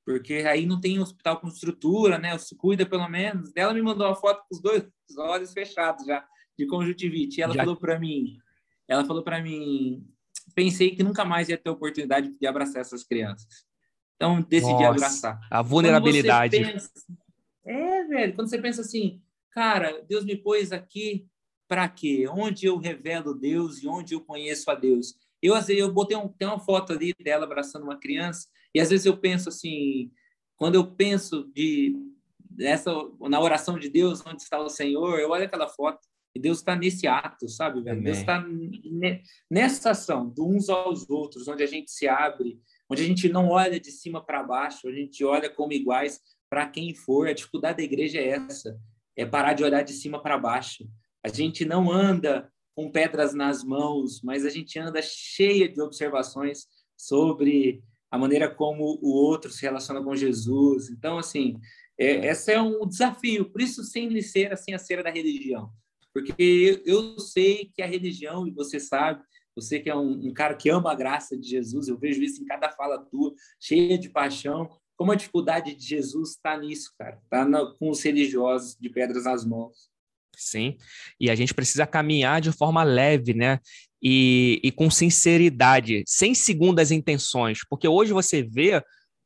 [0.03, 2.37] porque aí não tem hospital com estrutura, né?
[2.37, 3.51] Se cuida pelo menos.
[3.55, 4.83] Ela me mandou uma foto com os dois
[5.17, 6.25] olhos fechados já
[6.57, 7.39] de conjuntivite.
[7.39, 7.61] E ela já.
[7.61, 8.37] falou para mim,
[8.87, 10.05] ela falou para mim,
[10.53, 13.65] pensei que nunca mais ia ter oportunidade de abraçar essas crianças.
[14.15, 15.39] Então decidi Nossa, abraçar.
[15.49, 16.59] A vulnerabilidade.
[16.59, 16.91] Pensa,
[17.63, 21.27] é, velho, quando você pensa assim, cara, Deus me pôs aqui
[21.67, 22.25] para quê?
[22.27, 25.15] Onde eu revelo Deus e onde eu conheço a Deus.
[25.41, 28.79] Eu, às vezes, eu botei um, tem uma foto ali dela abraçando uma criança, e
[28.79, 30.11] às vezes eu penso assim,
[30.55, 31.95] quando eu penso de
[32.59, 35.99] essa na oração de Deus, onde está o Senhor, eu olho aquela foto
[36.35, 37.81] e Deus está nesse ato, sabe?
[37.81, 38.03] Velho?
[38.03, 38.45] Deus está
[39.49, 43.49] nessa ação, de uns aos outros, onde a gente se abre, onde a gente não
[43.49, 47.27] olha de cima para baixo, a gente olha como iguais para quem for.
[47.27, 48.77] A dificuldade da igreja é essa
[49.15, 50.87] é parar de olhar de cima para baixo.
[51.23, 56.65] A gente não anda com pedras nas mãos, mas a gente anda cheia de observações
[56.97, 60.89] sobre a maneira como o outro se relaciona com Jesus.
[60.89, 61.59] Então, assim,
[61.97, 63.49] é, esse é um desafio.
[63.49, 65.71] Por isso, sem ser assim a cera da religião.
[66.13, 66.33] Porque
[66.85, 69.23] eu, eu, sei que a religião, e você sabe,
[69.55, 72.41] você que é um, um cara que ama a graça de Jesus, eu vejo isso
[72.41, 74.69] em cada fala tua, cheia de paixão,
[75.01, 77.19] como a dificuldade de Jesus está nisso, cara.
[77.23, 77.43] Está
[77.79, 79.89] com os religiosos de pedras nas mãos.
[80.37, 80.77] Sim,
[81.19, 83.57] e a gente precisa caminhar de forma leve, né?
[83.99, 87.61] E, e com sinceridade, sem segundas intenções.
[87.67, 88.79] Porque hoje você vê,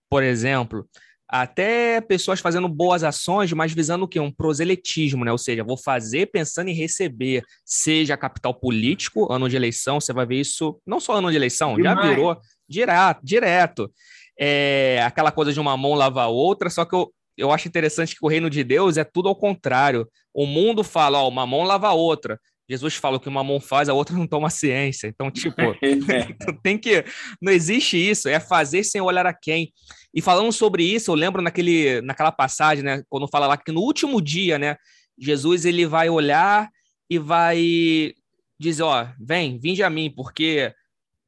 [0.10, 0.88] por exemplo,
[1.28, 4.18] até pessoas fazendo boas ações, mas visando o quê?
[4.18, 5.32] Um proselitismo, né?
[5.34, 10.26] Ou seja, vou fazer pensando em receber, seja capital político, ano de eleição, você vai
[10.26, 11.98] ver isso, não só ano de eleição, Demais.
[11.98, 13.92] já virou direto, direto
[14.38, 18.16] é aquela coisa de uma mão lavar a outra, só que eu, eu acho interessante
[18.16, 20.08] que o reino de Deus é tudo ao contrário.
[20.34, 22.40] O mundo fala, ó, uma mão lava a outra.
[22.68, 25.08] Jesus fala o que uma mão faz, a outra não toma ciência.
[25.08, 25.56] Então, tipo,
[26.64, 27.06] tem que.
[27.42, 29.72] Não existe isso, é fazer sem olhar a quem.
[30.14, 33.04] E falando sobre isso, eu lembro naquele, naquela passagem, né?
[33.08, 34.78] Quando fala lá que no último dia, né?
[35.18, 36.70] Jesus ele vai olhar
[37.10, 38.14] e vai
[38.60, 40.74] dizer: Ó, vem, vinde a mim, porque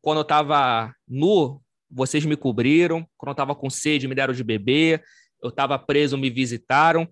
[0.02, 4.44] quando eu estava nu, vocês me cobriram, quando eu estava com sede, me deram de
[4.44, 5.04] beber,
[5.42, 7.08] eu estava preso, me visitaram.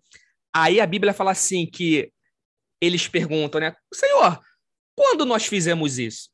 [0.53, 2.11] Aí a Bíblia fala assim que
[2.81, 3.75] eles perguntam, né?
[3.93, 4.39] Senhor,
[4.95, 6.29] quando nós fizemos isso?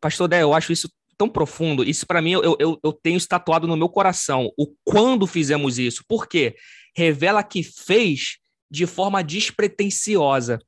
[0.00, 1.84] Pastor Dé, eu acho isso tão profundo.
[1.84, 4.50] Isso para mim eu, eu, eu tenho estatuado no meu coração.
[4.58, 6.04] O quando fizemos isso.
[6.06, 6.56] Por quê?
[6.96, 8.38] Revela que fez
[8.70, 10.58] de forma despretensiosa.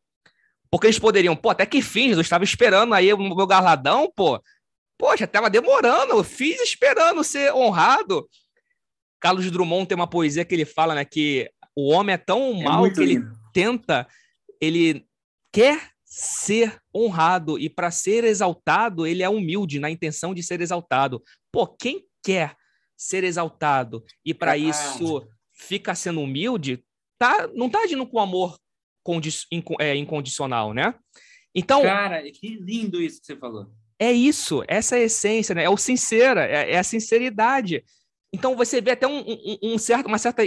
[0.71, 4.41] Porque eles poderiam, pô, até que fim, eu estava esperando aí o meu galadão, pô.
[4.99, 8.29] Poxa, estava demorando, eu fiz esperando ser honrado.
[9.21, 12.65] Carlos Drummond tem uma poesia que ele fala, né, que o homem é tão é
[12.65, 13.27] mal que lindo.
[13.27, 14.07] ele tenta,
[14.61, 15.07] ele
[15.53, 21.23] quer ser honrado e para ser exaltado, ele é humilde na intenção de ser exaltado.
[21.53, 22.57] Pô, quem quer
[22.97, 24.57] ser exaltado e para ah.
[24.57, 26.83] isso fica sendo humilde,
[27.19, 28.57] tá, não tá agindo com amor
[29.07, 29.31] condi
[29.79, 30.93] é, incondicional, né?
[31.55, 33.71] Então, cara, que lindo isso que você falou.
[33.99, 35.65] É isso, essa é a essência, né?
[35.65, 37.85] É o sincera, é, é a sinceridade.
[38.33, 40.43] Então você vê até um, um, um, certo, uma certa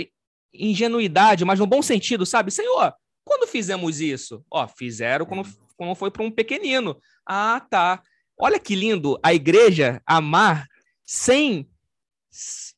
[0.53, 2.51] ingenuidade, mas no bom sentido, sabe?
[2.51, 2.93] Senhor,
[3.25, 4.43] quando fizemos isso?
[4.51, 6.99] Ó, fizeram quando, quando foi para um pequenino.
[7.25, 8.01] Ah, tá.
[8.37, 10.67] Olha que lindo a igreja amar
[11.05, 11.67] sem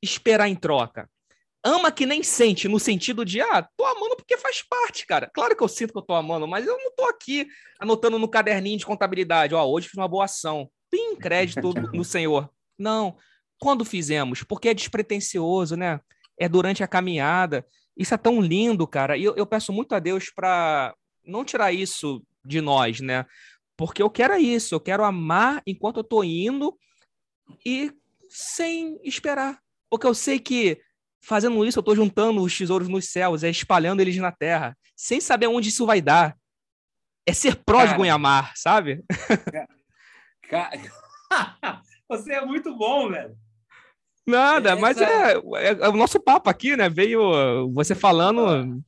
[0.02, 1.10] esperar em troca
[1.64, 5.30] ama que nem sente, no sentido de, ah, tô amando porque faz parte, cara.
[5.34, 7.48] Claro que eu sinto que eu tô amando, mas eu não tô aqui
[7.80, 10.70] anotando no caderninho de contabilidade, ó, hoje fiz uma boa ação.
[10.90, 12.50] Pim, crédito no Senhor.
[12.78, 13.16] Não.
[13.60, 14.44] Quando fizemos?
[14.44, 16.00] Porque é despretensioso, né?
[16.38, 17.66] É durante a caminhada.
[17.96, 19.16] Isso é tão lindo, cara.
[19.16, 23.26] E eu, eu peço muito a Deus para não tirar isso de nós, né?
[23.78, 26.78] Porque eu quero isso, eu quero amar enquanto eu tô indo
[27.66, 27.92] e
[28.30, 29.60] sem esperar.
[29.90, 30.80] Porque eu sei que
[31.24, 35.22] Fazendo isso, eu estou juntando os tesouros nos céus, é espalhando eles na terra, sem
[35.22, 36.36] saber onde isso vai dar.
[37.26, 39.04] É ser pródigo em amar, sabe?
[40.50, 40.72] Cara,
[42.10, 43.38] você é muito bom, velho.
[44.28, 44.82] Nada, Essa...
[44.82, 46.90] mas é, é, é, o nosso papo aqui, né?
[46.90, 48.84] Veio você falando.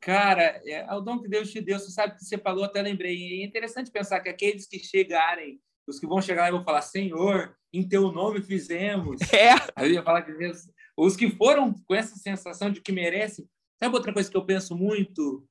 [0.00, 1.78] Cara, é, é o dom que Deus te deu.
[1.78, 3.42] Você sabe que você falou, até lembrei.
[3.42, 6.82] É interessante pensar que aqueles que chegarem, os que vão chegar lá e vão falar,
[6.82, 9.20] Senhor, em teu nome fizemos.
[9.32, 9.52] É.
[9.74, 13.48] Aí eu ia falar que Deus, os que foram com essa sensação de que merecem.
[13.78, 15.46] Sabe outra coisa que eu penso muito?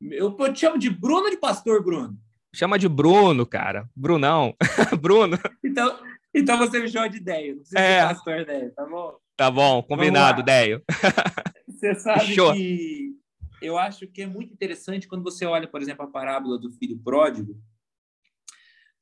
[0.00, 2.18] Eu, eu te chamo de Bruno ou de Pastor Bruno?
[2.54, 3.88] Chama de Bruno, cara.
[3.94, 4.54] Brunão.
[5.00, 5.38] Bruno.
[5.64, 5.98] Então,
[6.34, 7.56] então você me chama de Deio.
[7.56, 8.00] Não precisa é.
[8.00, 9.18] de Pastor Deio, tá bom?
[9.36, 10.82] Tá bom, combinado, Deio.
[11.68, 12.54] Você sabe Show.
[12.54, 13.14] que
[13.60, 16.98] eu acho que é muito interessante quando você olha, por exemplo, a parábola do filho
[16.98, 17.60] pródigo.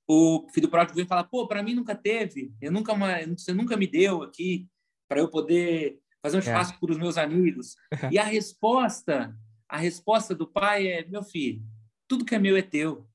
[0.08, 2.92] O filho pródigo vem falar: pô, para mim nunca teve, eu nunca,
[3.36, 4.68] você nunca me deu aqui
[5.08, 6.42] para eu poder fazer um é.
[6.42, 6.80] churrasco é.
[6.80, 7.76] para os meus amigos.
[8.10, 9.36] e a resposta,
[9.68, 11.62] a resposta do pai é: meu filho,
[12.08, 13.06] tudo que é meu é teu.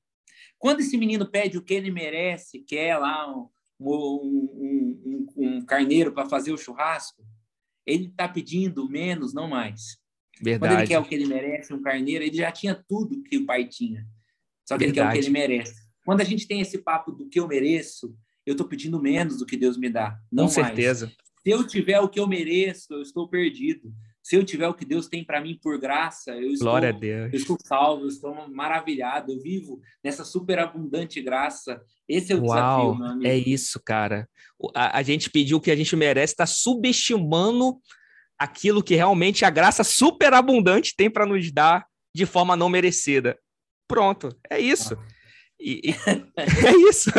[0.58, 3.48] Quando esse menino pede o que ele merece, quer lá um,
[3.80, 7.24] um, um, um carneiro para fazer o churrasco,
[7.86, 9.98] ele está pedindo menos, não mais.
[10.40, 10.74] Verdade.
[10.74, 13.46] Quando ele quer o que ele merece, um carneiro, ele já tinha tudo que o
[13.46, 14.06] pai tinha.
[14.66, 14.86] Só que Verdade.
[14.86, 15.88] ele quer o que ele merece.
[16.04, 19.46] Quando a gente tem esse papo do que eu mereço, eu estou pedindo menos do
[19.46, 20.18] que Deus me dá.
[20.30, 20.66] Não Com mais.
[20.66, 21.12] certeza.
[21.42, 23.92] Se eu tiver o que eu mereço, eu estou perdido.
[24.22, 27.56] Se eu tiver o que Deus tem para mim por graça, eu estou, eu estou
[27.64, 31.80] salvo, eu estou maravilhado, eu vivo nessa superabundante graça.
[32.06, 34.28] Esse é o Uau, desafio, É isso, cara.
[34.74, 37.80] A, a gente pediu o que a gente merece, está subestimando
[38.38, 43.38] aquilo que realmente a graça superabundante tem para nos dar de forma não merecida.
[43.88, 44.94] Pronto, é isso.
[44.94, 45.19] Ah.
[45.60, 45.94] E,
[46.36, 47.10] é isso.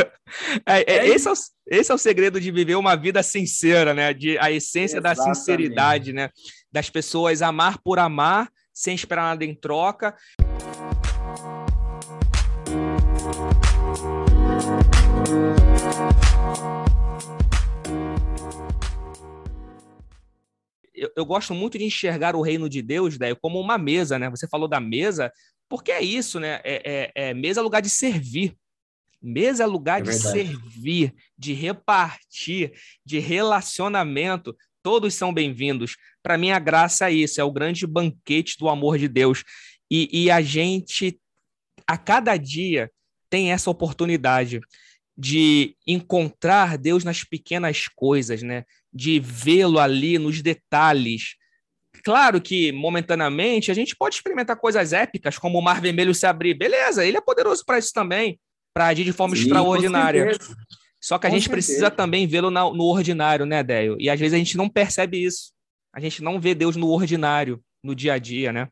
[0.66, 1.36] É, é, é esse, é o,
[1.68, 4.14] esse é o segredo de viver uma vida sincera, né?
[4.14, 5.18] De, a essência Exatamente.
[5.18, 6.30] da sinceridade, né?
[6.72, 10.16] Das pessoas amar por amar, sem esperar nada em troca.
[20.94, 24.30] Eu, eu, gosto muito de enxergar o reino de Deus, né, como uma mesa, né?
[24.30, 25.32] Você falou da mesa,
[25.72, 26.60] porque é isso, né?
[26.66, 28.58] É, é, é mesa é lugar de servir.
[29.22, 32.74] Mesa é lugar é de servir, de repartir,
[33.06, 34.54] de relacionamento.
[34.84, 35.96] Todos são bem-vindos.
[36.22, 39.46] Para mim, a graça é isso, é o grande banquete do amor de Deus.
[39.90, 41.18] E, e a gente,
[41.88, 42.92] a cada dia,
[43.30, 44.60] tem essa oportunidade
[45.18, 48.66] de encontrar Deus nas pequenas coisas, né?
[48.94, 51.36] De vê-lo ali nos detalhes.
[52.04, 56.54] Claro que momentaneamente a gente pode experimentar coisas épicas, como o Mar Vermelho se abrir.
[56.54, 58.40] Beleza, ele é poderoso para isso também,
[58.74, 60.32] para agir de forma Sim, extraordinária.
[61.00, 61.68] Só que a com gente certeza.
[61.68, 63.98] precisa também vê-lo no ordinário, né, Déio?
[64.00, 65.52] E às vezes a gente não percebe isso.
[65.94, 68.70] A gente não vê Deus no ordinário, no dia a dia, né?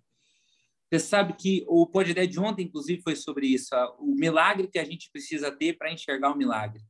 [0.92, 3.76] Você sabe que o podcast de ontem, inclusive, foi sobre isso.
[4.00, 6.82] O milagre que a gente precisa ter para enxergar o milagre.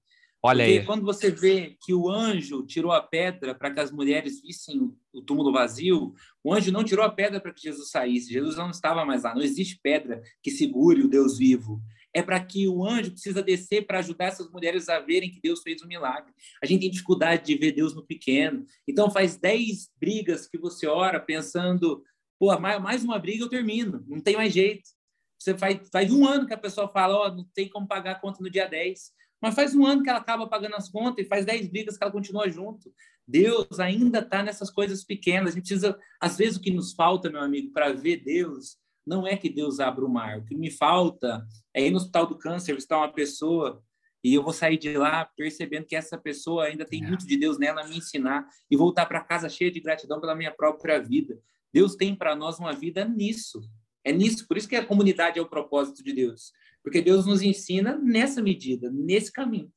[0.42, 0.86] Olha Porque aí.
[0.86, 5.22] quando você vê que o anjo tirou a pedra para que as mulheres vissem o
[5.22, 8.32] túmulo vazio, o anjo não tirou a pedra para que Jesus saísse.
[8.32, 9.36] Jesus não estava mais lá.
[9.36, 11.82] Não existe pedra que segure o Deus vivo.
[12.14, 15.62] É para que o anjo precisa descer para ajudar essas mulheres a verem que Deus
[15.62, 16.34] fez um milagre.
[16.64, 18.66] A gente tem dificuldade de ver Deus no pequeno.
[18.88, 22.02] Então faz dez brigas que você ora pensando
[22.40, 24.90] Pô, mais uma briga eu termino, não tem mais jeito.
[25.38, 28.12] Você faz, faz um ano que a pessoa fala, ó, oh, não tem como pagar
[28.12, 29.12] a conta no dia 10.
[29.42, 32.04] Mas faz um ano que ela acaba pagando as contas e faz 10 brigas que
[32.04, 32.94] ela continua junto.
[33.28, 35.54] Deus ainda está nessas coisas pequenas.
[35.54, 39.26] A gente precisa, às vezes, o que nos falta, meu amigo, para ver Deus, não
[39.26, 40.40] é que Deus abra o mar.
[40.40, 43.82] O que me falta é ir no hospital do câncer, visitar uma pessoa
[44.24, 47.08] e eu vou sair de lá percebendo que essa pessoa ainda tem é.
[47.08, 50.36] muito de Deus nela a me ensinar e voltar para casa cheia de gratidão pela
[50.36, 51.40] minha própria vida.
[51.74, 53.62] Deus tem para nós uma vida nisso.
[54.04, 56.52] É nisso, por isso que a comunidade é o propósito de Deus.
[56.84, 59.72] Porque Deus nos ensina nessa medida, nesse caminho.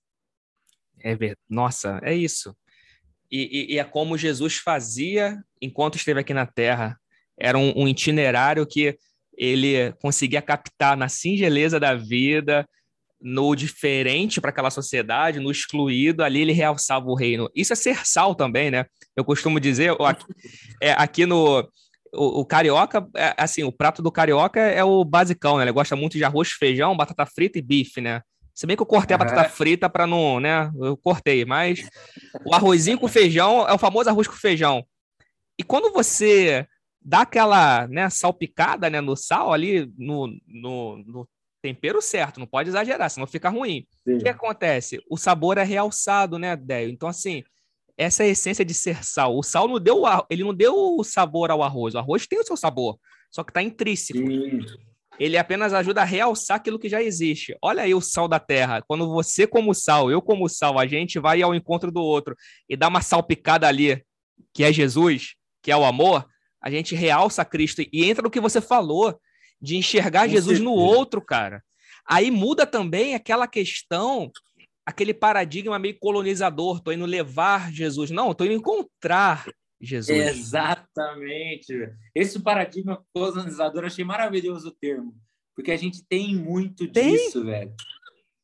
[1.00, 1.40] É verdade.
[1.48, 2.56] Nossa, é isso.
[3.30, 6.98] E, e, e, é como Jesus fazia enquanto esteve aqui na Terra.
[7.38, 8.96] Era um, um itinerário que
[9.36, 12.68] ele conseguia captar na singeleza da vida,
[13.22, 17.48] no diferente para aquela sociedade, no excluído, ali ele realçava o reino.
[17.54, 18.84] Isso é ser sal também, né?
[19.16, 20.24] Eu costumo dizer, aqui,
[20.80, 21.66] é, aqui no.
[22.14, 25.64] O, o carioca, é, assim, o prato do carioca é o basicão, né?
[25.64, 28.20] Ele gosta muito de arroz, feijão, batata frita e bife, né?
[28.54, 30.70] Se bem que eu cortei a batata frita para não, né?
[30.78, 31.88] Eu cortei, mas
[32.44, 34.84] o arrozinho com feijão é o famoso arroz com feijão.
[35.58, 36.66] E quando você
[37.00, 41.28] dá aquela né, salpicada né, no sal ali, no, no, no
[41.62, 43.86] tempero certo, não pode exagerar, senão fica ruim.
[44.04, 44.16] Sim.
[44.16, 45.00] O que acontece?
[45.10, 46.90] O sabor é realçado, né, Déio?
[46.90, 47.42] Então, assim,
[47.96, 49.36] essa é a essência de ser sal.
[49.36, 51.94] O sal não deu, ele não deu o sabor ao arroz.
[51.94, 52.98] O arroz tem o seu sabor,
[53.30, 54.18] só que está intrínseco.
[54.18, 54.60] Sim.
[55.18, 57.56] Ele apenas ajuda a realçar aquilo que já existe.
[57.62, 58.82] Olha aí o sal da terra.
[58.82, 62.34] Quando você, como sal, eu, como sal, a gente vai ao encontro do outro
[62.68, 64.02] e dá uma salpicada ali,
[64.54, 66.26] que é Jesus, que é o amor,
[66.60, 69.18] a gente realça Cristo e entra no que você falou
[69.60, 71.62] de enxergar Jesus no outro, cara.
[72.06, 74.30] Aí muda também aquela questão,
[74.86, 78.10] aquele paradigma meio colonizador, tô indo levar Jesus.
[78.10, 79.46] Não, tô indo encontrar
[79.80, 80.16] Jesus.
[80.16, 81.74] Exatamente.
[82.14, 85.14] Esse paradigma colonizador, achei maravilhoso o termo,
[85.54, 87.12] porque a gente tem muito tem?
[87.12, 87.74] disso, velho.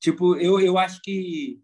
[0.00, 1.60] Tipo, eu, eu acho que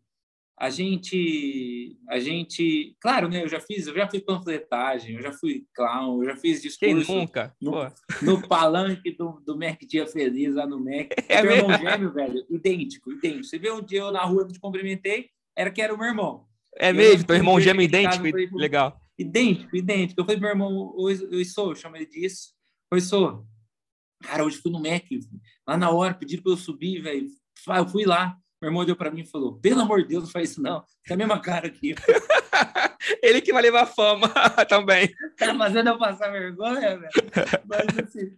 [0.56, 5.32] a gente a gente claro né eu já fiz eu já fiz panfletagem eu já
[5.32, 7.54] fui clown eu já fiz discurso Quem nunca?
[7.60, 7.72] no,
[8.22, 11.12] no palanque do, do Mac Dia Feliz lá no Mac.
[11.28, 13.44] É meu irmão gêmeo velho idêntico idêntico.
[13.44, 16.06] Você vê um dia eu na rua eu te cumprimentei era que era o meu
[16.06, 16.46] irmão.
[16.76, 17.26] É mesmo?
[17.26, 18.28] teu irmão gêmeo idêntico?
[18.28, 19.00] falei, legal.
[19.18, 20.20] idêntico idêntico.
[20.20, 22.52] Eu falei pro meu irmão oi, sou eu chamo ele disso
[22.92, 23.44] oi sou
[24.22, 25.04] cara hoje fui no Mac
[25.66, 27.26] lá na hora pediram para eu subir velho.
[27.76, 30.30] Eu fui lá meu irmão deu para mim e falou: pelo amor de Deus, não
[30.30, 30.82] faz isso não.
[31.04, 31.94] Tem a mesma cara aqui.
[33.22, 34.28] Ele que vai levar fama
[34.68, 35.14] também.
[35.36, 37.10] Tá fazendo eu passar vergonha, velho.
[37.66, 38.36] Mas assim,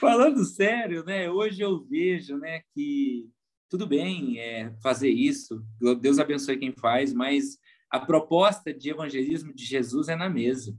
[0.00, 1.30] falando sério, né?
[1.30, 3.28] Hoje eu vejo, né, que
[3.70, 5.64] tudo bem é, fazer isso.
[6.00, 7.58] Deus abençoe quem faz, mas
[7.90, 10.76] a proposta de evangelismo de Jesus é na mesa.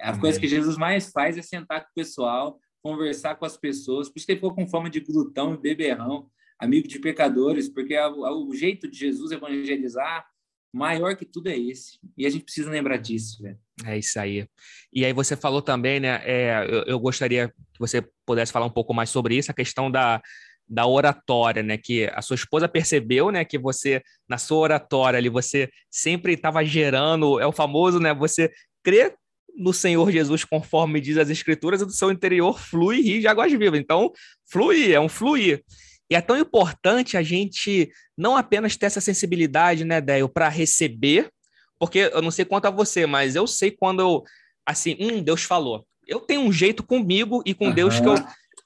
[0.00, 0.20] A Amém.
[0.20, 4.08] coisa que Jesus mais faz é sentar com o pessoal, conversar com as pessoas.
[4.08, 7.96] Por isso que ele ficou com fama de glutão e beberrão amigo de pecadores, porque
[7.98, 10.26] o jeito de Jesus evangelizar,
[10.72, 11.98] maior que tudo é esse.
[12.16, 13.58] E a gente precisa lembrar disso, velho.
[13.84, 14.46] É isso aí.
[14.92, 16.20] E aí você falou também, né?
[16.24, 19.90] É, eu, eu, gostaria que você pudesse falar um pouco mais sobre isso, a questão
[19.90, 20.20] da,
[20.68, 21.78] da oratória, né?
[21.78, 23.44] Que a sua esposa percebeu, né?
[23.44, 28.12] Que você, na sua oratória ali, você sempre estava gerando, é o famoso, né?
[28.14, 29.14] Você crê
[29.56, 33.52] no Senhor Jesus, conforme diz as Escrituras, e do seu interior flui rio de águas
[33.52, 33.80] vivas.
[33.80, 34.12] Então,
[34.50, 35.64] flui, é um fluir.
[36.10, 41.30] E é tão importante a gente não apenas ter essa sensibilidade, né, Déio, para receber,
[41.78, 44.24] porque eu não sei quanto a você, mas eu sei quando eu,
[44.66, 45.86] assim, hum, Deus falou.
[46.06, 47.72] Eu tenho um jeito comigo e com uhum.
[47.72, 48.14] Deus que eu.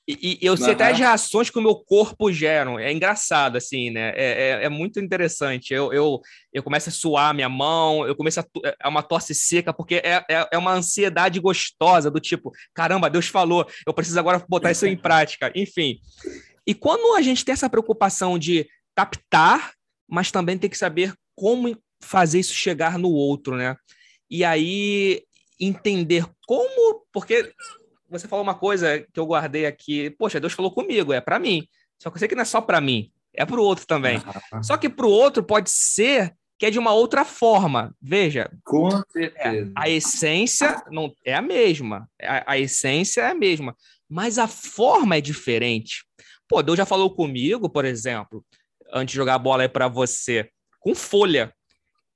[0.07, 0.73] E, e eu sei uhum.
[0.73, 2.79] até as reações que o meu corpo geram.
[2.79, 4.13] É engraçado, assim, né?
[4.17, 5.75] É, é, é, muito interessante.
[5.75, 6.21] Eu, eu,
[6.53, 8.45] eu começo a suar minha mão, eu começo a.
[8.81, 13.27] É uma tosse seca, porque é, é, é uma ansiedade gostosa, do tipo, caramba, Deus
[13.27, 15.53] falou, eu preciso agora botar isso em prática.
[15.55, 15.99] Enfim.
[16.67, 19.73] E quando a gente tem essa preocupação de captar,
[20.09, 23.77] mas também tem que saber como fazer isso chegar no outro, né?
[24.31, 25.23] E aí
[25.59, 27.53] entender como porque
[28.09, 30.11] você falou uma coisa que eu guardei aqui.
[30.11, 31.67] Poxa, Deus falou comigo, é para mim.
[31.99, 34.21] Só que eu sei que não é só para mim, é para o outro também.
[34.53, 34.63] Ah.
[34.63, 37.95] Só que para o outro pode ser que é de uma outra forma.
[38.01, 38.51] Veja.
[38.65, 39.37] Com certeza.
[39.39, 42.09] É, a essência não é a mesma.
[42.23, 43.77] A, a, essência é a mesma,
[44.09, 46.05] mas a forma é diferente.
[46.53, 48.45] Pô, Deus já falou comigo, por exemplo,
[48.93, 50.51] antes de jogar a bola aí para você,
[50.81, 51.51] com folha.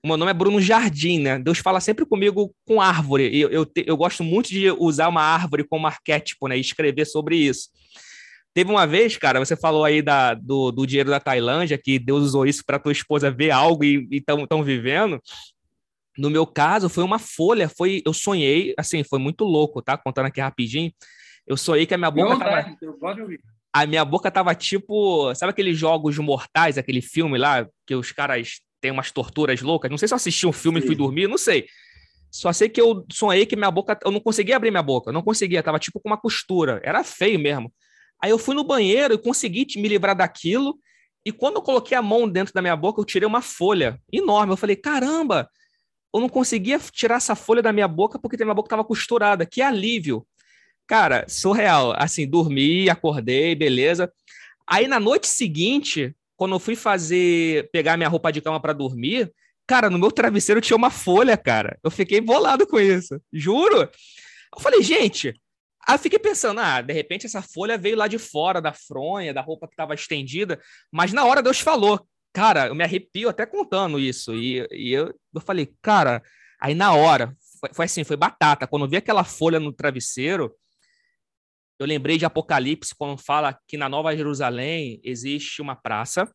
[0.04, 1.38] O meu nome é Bruno Jardim, né?
[1.38, 3.30] Deus fala sempre comigo com árvore.
[3.30, 6.58] E eu, eu, eu gosto muito de usar uma árvore como arquétipo, né?
[6.58, 7.70] E escrever sobre isso.
[8.52, 12.22] Teve uma vez, cara, você falou aí da, do, do dinheiro da Tailândia, que Deus
[12.22, 15.18] usou isso para tua esposa ver algo e estão vivendo.
[16.18, 19.96] No meu caso, foi uma folha, foi eu sonhei, assim, foi muito louco, tá?
[19.96, 20.92] Contando aqui rapidinho.
[21.46, 22.76] Eu sonhei que a minha boca tava...
[23.78, 28.60] A minha boca tava tipo, sabe aqueles jogos mortais, aquele filme lá que os caras
[28.80, 29.90] tem umas torturas loucas.
[29.90, 30.84] Não sei se eu assisti um filme Sim.
[30.84, 31.66] e fui dormir, não sei.
[32.30, 33.98] Só sei que eu sonhei que minha boca.
[34.02, 36.80] Eu não conseguia abrir minha boca, eu não conseguia, tava tipo com uma costura.
[36.82, 37.70] Era feio mesmo.
[38.22, 40.78] Aí eu fui no banheiro e consegui me livrar daquilo.
[41.22, 44.54] E quando eu coloquei a mão dentro da minha boca, eu tirei uma folha enorme.
[44.54, 45.50] Eu falei, caramba,
[46.14, 49.44] eu não conseguia tirar essa folha da minha boca porque minha boca estava costurada.
[49.44, 50.26] Que alívio.
[50.86, 51.94] Cara, surreal.
[51.96, 54.12] Assim, dormi, acordei, beleza.
[54.66, 59.32] Aí na noite seguinte, quando eu fui fazer, pegar minha roupa de cama para dormir,
[59.66, 61.78] cara, no meu travesseiro tinha uma folha, cara.
[61.82, 63.88] Eu fiquei bolado com isso, juro.
[64.54, 65.34] Eu falei, gente,
[65.88, 69.32] Aí eu fiquei pensando, ah, de repente essa folha veio lá de fora da fronha,
[69.32, 70.60] da roupa que estava estendida,
[70.90, 75.14] mas na hora Deus falou, cara, eu me arrepio até contando isso, e, e eu,
[75.32, 76.20] eu falei, cara,
[76.60, 80.52] aí na hora, foi, foi, assim, foi batata, quando eu vi aquela folha no travesseiro,
[81.78, 86.30] eu lembrei de Apocalipse, quando fala que na Nova Jerusalém existe uma praça,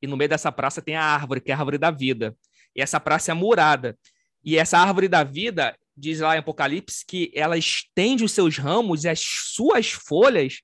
[0.00, 2.34] e no meio dessa praça tem a árvore, que é a árvore da vida.
[2.74, 3.98] E essa praça é murada.
[4.42, 9.04] E essa árvore da vida, diz lá em Apocalipse, que ela estende os seus ramos
[9.04, 10.60] e as suas folhas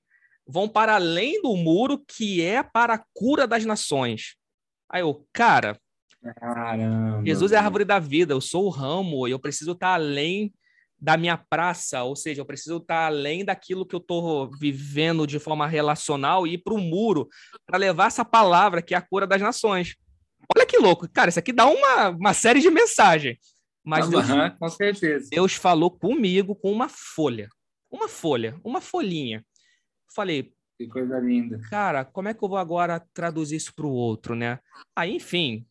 [0.47, 4.35] vão para além do muro, que é para a cura das nações.
[4.89, 5.79] Aí eu, cara,
[6.35, 7.23] Caramba.
[7.25, 10.51] Jesus é a árvore da vida, eu sou o ramo, eu preciso estar além
[10.99, 15.39] da minha praça, ou seja, eu preciso estar além daquilo que eu estou vivendo de
[15.39, 17.27] forma relacional e ir para o muro
[17.65, 19.95] para levar essa palavra que é a cura das nações.
[20.55, 23.37] Olha que louco, cara, isso aqui dá uma, uma série de mensagens.
[23.83, 24.25] Mas Deus,
[24.59, 25.29] com certeza.
[25.31, 27.47] Deus falou comigo com uma folha,
[27.89, 29.45] uma folha, uma folhinha.
[30.13, 31.59] Falei, que coisa linda.
[31.69, 34.59] Cara, como é que eu vou agora traduzir isso para o outro, né?
[34.95, 35.65] Aí, enfim,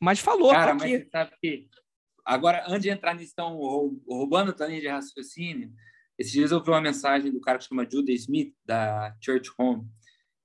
[0.00, 0.50] mas falou.
[0.50, 1.68] Cara, mas você sabe que
[2.24, 3.56] Agora, antes de entrar nisso, estão
[4.08, 5.72] roubando também de raciocínio.
[6.18, 9.86] Esses dias eu vi uma mensagem do cara que chama Judah Smith, da Church Home,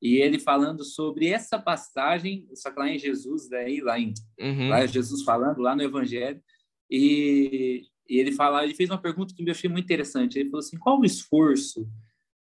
[0.02, 4.70] e ele falando sobre essa passagem, só que lá em Jesus, daí, lá em uhum.
[4.70, 6.42] lá Jesus falando, lá no Evangelho,
[6.90, 10.38] e, e, ele fala, ele fez uma pergunta que me achei muito interessante.
[10.38, 11.90] Ele falou assim: qual o esforço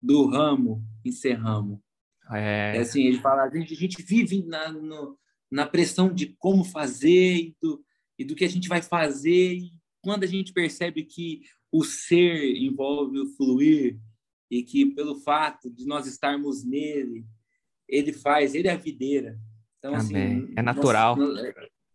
[0.01, 1.83] do ramo em ser ramo?
[2.31, 5.19] É, é assim, ele fala, a gente, a gente vive na, no,
[5.51, 7.83] na pressão de como fazer do,
[8.19, 9.55] e do que a gente vai fazer.
[9.55, 13.99] E quando a gente percebe que o ser envolve o fluir
[14.51, 17.25] e que pelo fato de nós estarmos nele,
[17.89, 19.39] ele faz, ele é a videira.
[19.79, 21.17] Então, assim, é natural.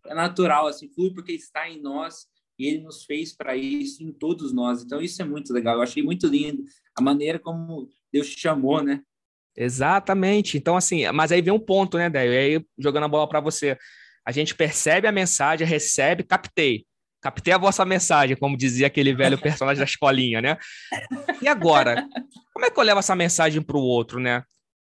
[0.05, 4.11] é natural, assim, flui porque está em nós e ele nos fez para isso em
[4.11, 4.83] todos nós.
[4.83, 5.75] Então, isso é muito legal.
[5.75, 6.63] Eu achei muito lindo
[6.95, 9.01] a maneira como Deus te chamou, né?
[9.55, 10.57] Exatamente.
[10.57, 12.33] Então, assim, mas aí vem um ponto, né, Délio?
[12.33, 13.77] E aí, jogando a bola para você
[14.25, 16.85] a gente percebe a mensagem, recebe, captei.
[17.21, 20.57] Captei a vossa mensagem, como dizia aquele velho personagem da escolinha, né?
[21.41, 22.05] E agora,
[22.53, 24.43] como é que eu levo essa mensagem para o outro, né?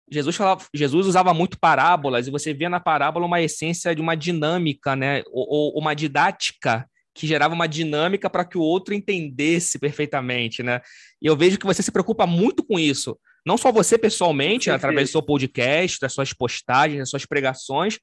[0.10, 4.16] Jesus, falava, Jesus usava muito parábolas e você via na parábola uma essência de uma
[4.16, 5.24] dinâmica, né?
[5.28, 10.80] Ou, ou uma didática que gerava uma dinâmica para que o outro entendesse perfeitamente, né?
[11.22, 13.18] E eu vejo que você se preocupa muito com isso.
[13.46, 17.98] Não só você pessoalmente, através do seu podcast, das suas postagens, das suas pregações,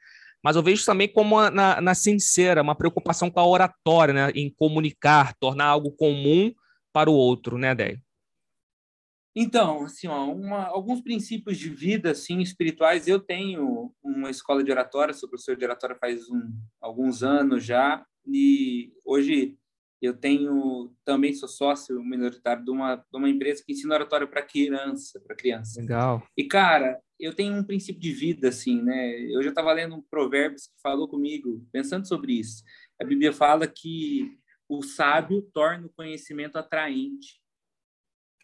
[0.45, 4.31] mas eu vejo também como uma, na, na sincera, uma preocupação com a oratória, né?
[4.35, 6.53] em comunicar, tornar algo comum
[6.93, 7.99] para o outro, né, Déio?
[9.35, 13.09] Então, assim, ó, uma, alguns princípios de vida, assim, espirituais.
[13.09, 18.05] Eu tenho uma escola de oratória, sou professor de oratória faz um, alguns anos já,
[18.27, 19.57] e hoje
[20.05, 24.43] eu tenho também sou sócio minoritário de uma, de uma empresa que ensina oratória para
[24.43, 25.81] criança, para criança.
[25.81, 26.23] Legal.
[26.37, 29.21] E cara, eu tenho um princípio de vida assim, né?
[29.31, 32.63] Eu já estava lendo um provérbios que falou comigo, pensando sobre isso.
[33.01, 34.39] A Bíblia fala que
[34.69, 37.41] o sábio torna o conhecimento atraente.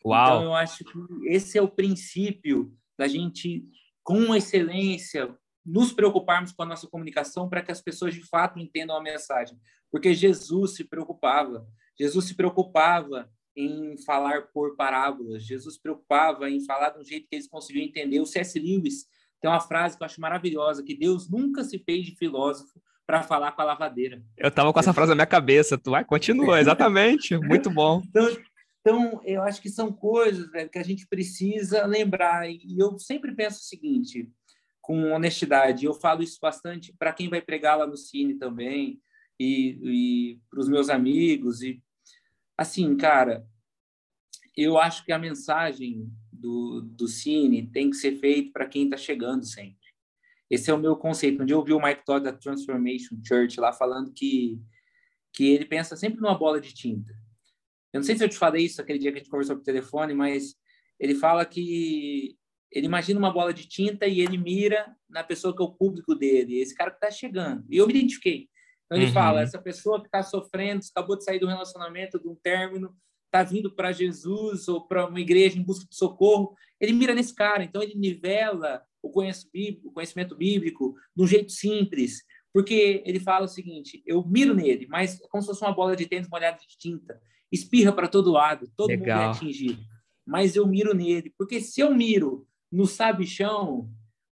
[0.05, 0.25] Uau.
[0.25, 3.65] Então eu acho que esse é o princípio da gente
[4.03, 8.97] com excelência nos preocuparmos com a nossa comunicação para que as pessoas de fato entendam
[8.97, 9.59] a mensagem,
[9.91, 11.66] porque Jesus se preocupava.
[11.99, 15.45] Jesus se preocupava em falar por parábolas.
[15.45, 18.20] Jesus se preocupava em falar de um jeito que eles conseguiam entender.
[18.20, 18.59] O C.S.
[18.59, 19.07] Lewis
[19.41, 23.22] tem uma frase que eu acho maravilhosa, que Deus nunca se fez de filósofo para
[23.22, 24.22] falar com a lavadeira.
[24.36, 28.03] Eu tava com essa frase na minha cabeça, tu vai, continua, exatamente, muito bom.
[28.09, 28.28] Então,
[28.80, 32.49] então, eu acho que são coisas velho, que a gente precisa lembrar.
[32.51, 34.28] E eu sempre penso o seguinte,
[34.80, 38.99] com honestidade, eu falo isso bastante para quem vai pregar lá no Cine também,
[39.41, 41.62] e, e para os meus amigos.
[41.62, 41.82] E
[42.57, 43.47] assim, cara,
[44.55, 48.99] eu acho que a mensagem do, do Cine tem que ser feita para quem está
[48.99, 49.78] chegando sempre.
[50.51, 51.43] Esse é o meu conceito.
[51.43, 54.61] Um dia eu ouvi o Mike Todd da Transformation Church lá falando que,
[55.32, 57.14] que ele pensa sempre numa bola de tinta.
[57.93, 59.64] Eu não sei se eu te falei isso aquele dia que a gente conversou por
[59.64, 60.55] telefone, mas
[60.99, 62.36] ele fala que
[62.70, 66.14] ele imagina uma bola de tinta e ele mira na pessoa que é o público
[66.14, 67.64] dele, esse cara que está chegando.
[67.70, 68.49] E eu me identifiquei.
[68.91, 69.12] Então ele uhum.
[69.12, 72.93] fala, essa pessoa que está sofrendo, acabou de sair do relacionamento, de um término,
[73.26, 77.32] está vindo para Jesus ou para uma igreja em busca de socorro, ele mira nesse
[77.32, 77.62] cara.
[77.62, 84.03] Então ele nivela o conhecimento bíblico de um jeito simples, porque ele fala o seguinte:
[84.05, 87.20] eu miro nele, mas é como se fosse uma bola de tênis molhada de tinta,
[87.53, 89.18] espirra para todo lado, todo Legal.
[89.18, 89.82] mundo é atingido,
[90.26, 93.88] mas eu miro nele, porque se eu miro no sabichão,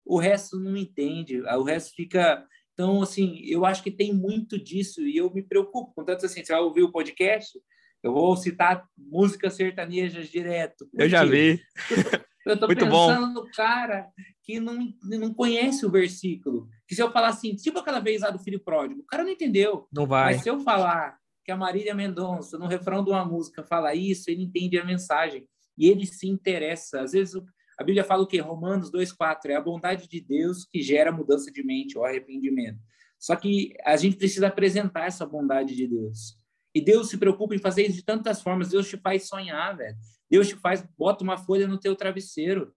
[0.04, 2.46] o resto não entende, o resto fica.
[2.72, 5.92] Então, assim, eu acho que tem muito disso e eu me preocupo.
[5.94, 7.58] Contanto, assim, você vai ouvir o podcast,
[8.02, 10.88] eu vou citar músicas sertanejas direto.
[10.94, 11.60] Eu já vi.
[12.44, 13.32] Eu estou pensando bom.
[13.32, 14.10] no cara
[14.42, 16.68] que não, não conhece o versículo.
[16.88, 19.30] Que se eu falar assim, tipo aquela vez lá do filho pródigo, o cara não
[19.30, 19.86] entendeu.
[19.92, 20.32] Não vai.
[20.34, 24.30] Mas se eu falar que a Marília Mendonça, no refrão de uma música, fala isso,
[24.30, 25.46] ele entende a mensagem.
[25.78, 27.00] E ele se interessa.
[27.00, 27.40] Às vezes
[27.82, 28.38] a Bíblia fala o quê?
[28.38, 32.78] Romanos 2,4 é a bondade de Deus que gera mudança de mente ou arrependimento.
[33.18, 36.38] Só que a gente precisa apresentar essa bondade de Deus.
[36.72, 38.68] E Deus se preocupa em fazer isso de tantas formas.
[38.68, 39.96] Deus te faz sonhar, velho.
[40.30, 42.72] Deus te faz, bota uma folha no teu travesseiro.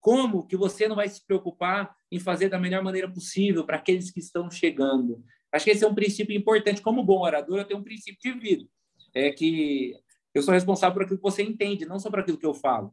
[0.00, 4.10] Como que você não vai se preocupar em fazer da melhor maneira possível para aqueles
[4.10, 5.22] que estão chegando?
[5.52, 6.82] Acho que esse é um princípio importante.
[6.82, 8.68] Como bom orador, eu tenho um princípio de vida.
[9.14, 9.94] É que
[10.34, 12.92] eu sou responsável por aquilo que você entende, não só por aquilo que eu falo.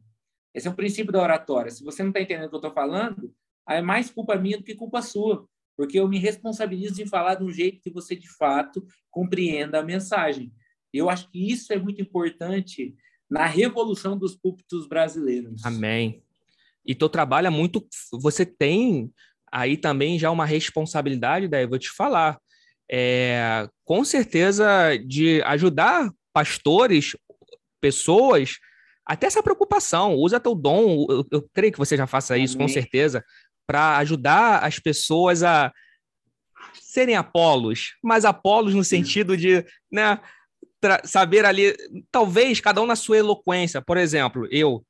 [0.58, 1.70] Esse é um princípio da oratória.
[1.70, 3.32] Se você não está entendendo o que eu estou falando,
[3.68, 5.48] é mais culpa minha do que culpa sua.
[5.76, 9.84] Porque eu me responsabilizo em falar de um jeito que você, de fato, compreenda a
[9.84, 10.52] mensagem.
[10.92, 12.96] Eu acho que isso é muito importante
[13.30, 15.64] na revolução dos púlpitos brasileiros.
[15.64, 16.22] Amém.
[16.84, 17.86] E teu trabalho é muito.
[18.14, 19.12] Você tem
[19.52, 22.40] aí também já uma responsabilidade, daí eu vou te falar.
[22.90, 27.14] É, com certeza de ajudar pastores,
[27.80, 28.58] pessoas,
[29.08, 30.14] até essa preocupação.
[30.14, 32.66] Usa teu dom, eu, eu creio que você já faça isso, Amém.
[32.66, 33.24] com certeza,
[33.66, 35.72] para ajudar as pessoas a
[36.74, 40.20] serem apolos, mas apolos no sentido de, né,
[41.04, 41.74] saber ali,
[42.10, 43.80] talvez cada um na sua eloquência.
[43.80, 44.84] Por exemplo, eu,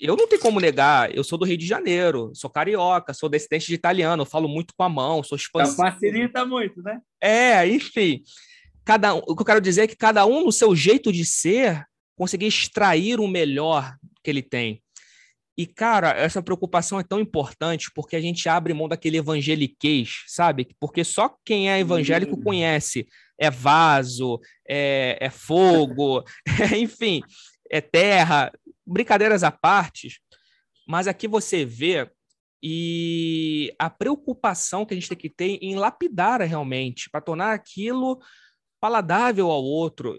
[0.00, 3.66] eu não tenho como negar, eu sou do Rio de Janeiro, sou carioca, sou descendente
[3.66, 5.76] de italiano, falo muito com a mão, sou expansivo.
[5.76, 7.00] Facilita muito, né?
[7.20, 8.22] É, enfim.
[8.84, 11.84] Cada, o que eu quero dizer é que cada um, no seu jeito de ser,
[12.16, 14.82] conseguir extrair o melhor que ele tem.
[15.56, 20.68] E, cara, essa preocupação é tão importante porque a gente abre mão daquele evangeliquez, sabe?
[20.80, 22.42] Porque só quem é evangélico uhum.
[22.42, 23.06] conhece.
[23.38, 26.24] É vaso, é, é fogo,
[26.72, 27.20] é, enfim,
[27.70, 28.52] é terra.
[28.86, 30.20] Brincadeiras à parte,
[30.86, 32.08] mas aqui você vê
[32.66, 38.18] e a preocupação que a gente tem que ter em lapidar realmente, para tornar aquilo
[38.80, 40.18] paladável ao outro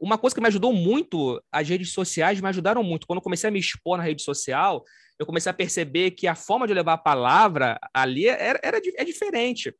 [0.00, 3.06] uma coisa que me ajudou muito, as redes sociais me ajudaram muito.
[3.06, 4.84] Quando eu comecei a me expor na rede social,
[5.18, 9.04] eu comecei a perceber que a forma de levar a palavra ali era, era é
[9.04, 9.74] diferente.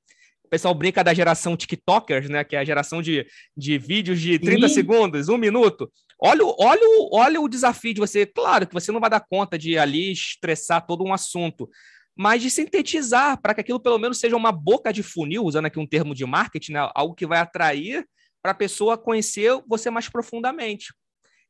[0.45, 2.45] O pessoal brinca da geração TikTokers, né?
[2.45, 4.75] Que é a geração de, de vídeos de 30 Sim.
[4.75, 5.91] segundos, um minuto.
[6.19, 8.25] Olha, olha, olha o desafio de você.
[8.25, 11.69] Claro que você não vai dar conta de ali estressar todo um assunto,
[12.17, 15.79] mas de sintetizar para que aquilo pelo menos seja uma boca de funil, usando aqui
[15.79, 16.91] um termo de marketing, né?
[16.95, 18.07] algo que vai atrair
[18.47, 20.94] para a pessoa conhecer você mais profundamente.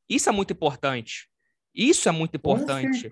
[0.09, 1.29] Isso é muito importante.
[1.75, 3.11] Isso é muito importante.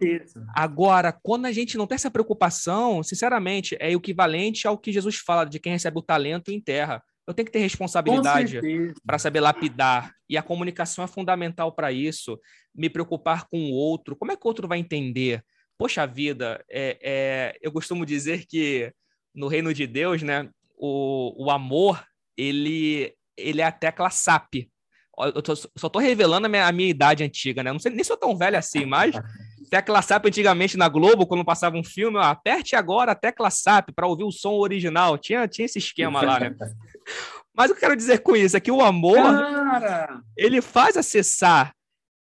[0.56, 5.44] Agora, quando a gente não tem essa preocupação, sinceramente, é equivalente ao que Jesus fala
[5.44, 7.02] de quem recebe o talento em terra.
[7.26, 8.58] Eu tenho que ter responsabilidade
[9.04, 10.14] para saber lapidar.
[10.30, 12.40] E a comunicação é fundamental para isso.
[12.74, 14.16] Me preocupar com o outro.
[14.16, 15.44] Como é que o outro vai entender?
[15.76, 18.90] Poxa vida, é, é, eu costumo dizer que
[19.34, 22.02] no reino de Deus, né, o, o amor
[22.36, 24.68] ele ele é a tecla SAP.
[25.16, 27.72] Eu tô, só tô revelando a minha, a minha, idade antiga, né?
[27.72, 29.14] Não sei nem sou tão velho assim, mas
[29.70, 33.90] tecla SAP antigamente na Globo, quando passava um filme, ó, aperte agora a tecla SAP
[33.94, 35.16] para ouvir o som original.
[35.16, 36.54] Tinha, tinha esse esquema lá, né?
[37.56, 40.20] Mas o que eu quero dizer com isso é que o amor, Cara!
[40.36, 41.72] ele faz acessar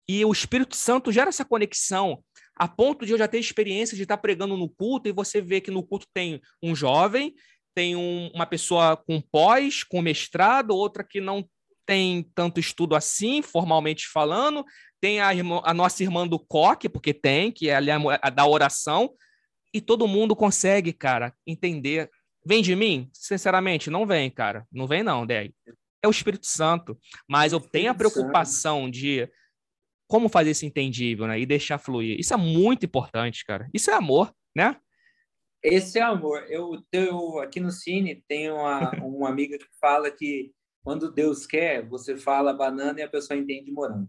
[0.09, 2.21] e o Espírito Santo gera essa conexão
[2.57, 5.63] a ponto de eu já ter experiência de estar pregando no culto e você vê
[5.63, 7.33] que no culto tem um jovem,
[7.75, 11.49] tem um, uma pessoa com pós, com mestrado, outra que não
[11.87, 14.65] tem tanto estudo assim, formalmente falando,
[15.01, 17.81] tem a, irmã, a nossa irmã do coque, porque tem, que é a,
[18.23, 19.13] a da oração,
[19.73, 22.11] e todo mundo consegue, cara, entender.
[22.45, 23.09] Vem de mim?
[23.13, 24.67] Sinceramente, não vem, cara.
[24.71, 25.55] Não vem, não, Deg.
[26.03, 26.99] É o Espírito Santo.
[27.29, 29.29] Mas eu tenho a preocupação de
[30.09, 31.39] como fazer isso entendível, né?
[31.39, 32.19] E deixar fluir.
[32.19, 33.69] Isso é muito importante, cara.
[33.73, 34.77] Isso é amor, né?
[35.63, 36.45] Esse é amor.
[36.49, 40.53] Eu, eu aqui no Cine tem uma, uma amiga que fala que
[40.83, 44.09] quando Deus quer, você fala banana e a pessoa entende morango.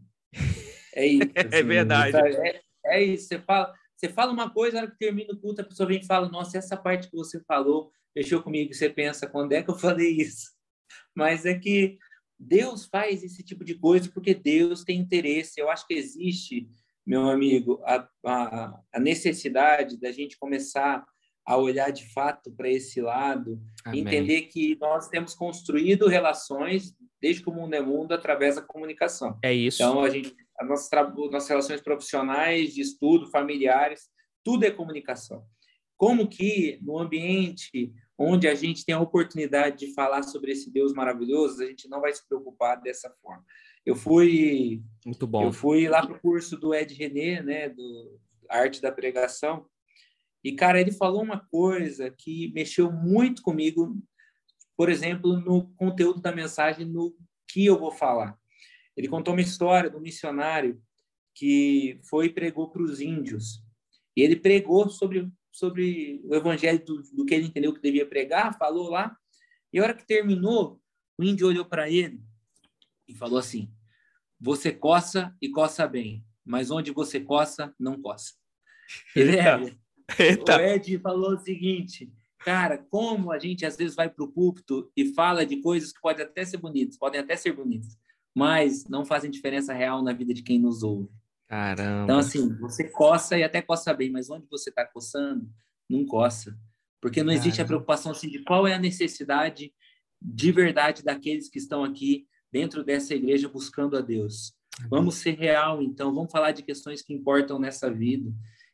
[0.95, 1.31] É isso.
[1.35, 2.17] É assim, é verdade.
[2.17, 3.27] É, é, isso.
[3.27, 5.99] Você fala, você fala uma coisa, na hora que termina o culto, a pessoa vem
[5.99, 8.73] e fala: Nossa, essa parte que você falou mexeu comigo.
[8.73, 10.51] Você pensa: Quando é que eu falei isso?
[11.15, 11.97] Mas é que
[12.39, 15.59] Deus faz esse tipo de coisa porque Deus tem interesse.
[15.59, 16.67] Eu acho que existe,
[17.05, 21.05] meu amigo, a, a, a necessidade da gente começar
[21.45, 24.01] a olhar de fato para esse lado, Amém.
[24.01, 29.37] entender que nós temos construído relações desde que o mundo é mundo através da comunicação.
[29.43, 29.81] É isso.
[29.81, 30.89] Então a gente, as nossas,
[31.31, 34.09] nossas relações profissionais, de estudo, familiares,
[34.43, 35.43] tudo é comunicação.
[35.97, 40.93] Como que no ambiente onde a gente tem a oportunidade de falar sobre esse Deus
[40.93, 43.43] maravilhoso, a gente não vai se preocupar dessa forma.
[43.85, 45.45] Eu fui muito bom.
[45.45, 49.65] Eu fui lá para o curso do Ed René, né, do Arte da Pregação,
[50.43, 53.97] e cara, ele falou uma coisa que mexeu muito comigo,
[54.75, 57.15] por exemplo, no conteúdo da mensagem, no
[57.47, 58.37] que eu vou falar.
[58.95, 60.81] Ele contou uma história do missionário
[61.35, 63.63] que foi e pregou para os índios.
[64.15, 68.57] E ele pregou sobre sobre o evangelho do, do, que ele entendeu que devia pregar,
[68.57, 69.15] falou lá.
[69.71, 70.81] E a hora que terminou,
[71.17, 72.23] o índio olhou para ele
[73.07, 73.71] e falou assim:
[74.39, 78.33] Você coça e coça bem, mas onde você coça, não coça.
[79.15, 79.80] Eita.
[80.19, 80.57] Eita.
[80.57, 82.11] O Ed falou o seguinte:
[82.43, 86.01] Cara, como a gente às vezes vai para o púlpito e fala de coisas que
[86.01, 87.97] podem até ser bonitas, podem até ser bonitas,
[88.35, 91.09] mas não fazem diferença real na vida de quem nos ouve.
[91.47, 92.03] Caramba.
[92.03, 95.47] Então, assim, você coça e até coça bem, mas onde você está coçando,
[95.89, 96.57] não coça.
[96.99, 97.63] Porque não existe Caramba.
[97.63, 99.73] a preocupação assim, de qual é a necessidade
[100.21, 104.53] de verdade daqueles que estão aqui dentro dessa igreja buscando a Deus.
[104.89, 108.31] Vamos ser real, então, vamos falar de questões que importam nessa vida.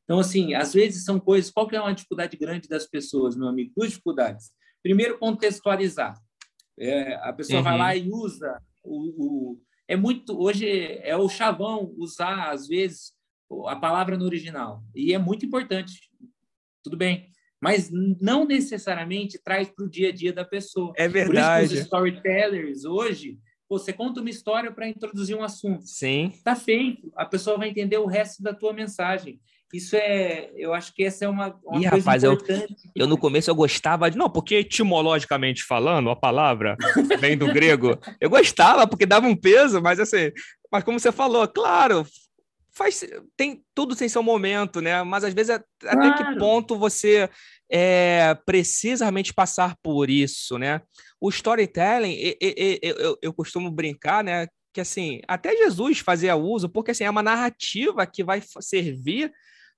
[0.08, 1.51] Então, assim, às vezes são coisas.
[1.51, 3.74] Qual que é uma dificuldade grande das pessoas, meu amigo?
[3.76, 4.51] Duas dificuldades.
[4.82, 6.18] Primeiro, contextualizar.
[6.80, 7.64] É, a pessoa uhum.
[7.64, 10.68] vai lá e usa o, o, é muito hoje
[11.01, 13.14] é o chavão usar às vezes
[13.66, 15.99] a palavra no original e é muito importante
[16.84, 21.70] tudo bem mas não necessariamente traz para o dia a dia da pessoa é verdade
[21.70, 26.55] Por isso os storytellers hoje você conta uma história para introduzir um assunto sim tá
[26.55, 29.41] feito a pessoa vai entender o resto da tua mensagem
[29.74, 32.76] isso é, eu acho que essa é uma, uma Ih, coisa rapaz, importante.
[32.95, 36.78] Eu, eu no começo eu gostava de, não, porque etimologicamente falando, a palavra
[37.20, 37.97] vem do grego.
[38.20, 40.32] Eu gostava porque dava um peso, mas assim,
[40.72, 42.05] mas como você falou, claro,
[42.72, 43.03] faz
[43.36, 45.03] tem tudo tem seu momento, né?
[45.03, 45.99] Mas às vezes claro.
[45.99, 47.30] até que ponto você
[47.70, 50.82] é, precisa realmente passar por isso, né?
[51.20, 54.47] O storytelling, eu, eu, eu, eu costumo brincar, né?
[54.72, 59.34] Que assim, até Jesus fazia uso, porque assim, é uma narrativa que vai servir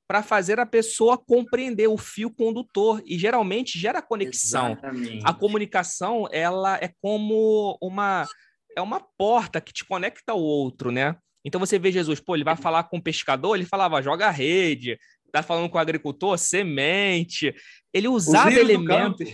[0.09, 4.71] para fazer a pessoa compreender o fio condutor e geralmente gera conexão.
[4.71, 5.21] Exatamente.
[5.23, 8.27] A comunicação ela é como uma
[8.75, 11.15] é uma porta que te conecta ao outro, né?
[11.45, 14.31] Então você vê Jesus, pô, ele vai falar com o pescador, ele falava joga a
[14.31, 14.97] rede,
[15.31, 17.53] tá falando com o agricultor, semente.
[17.93, 19.29] Ele usava elementos.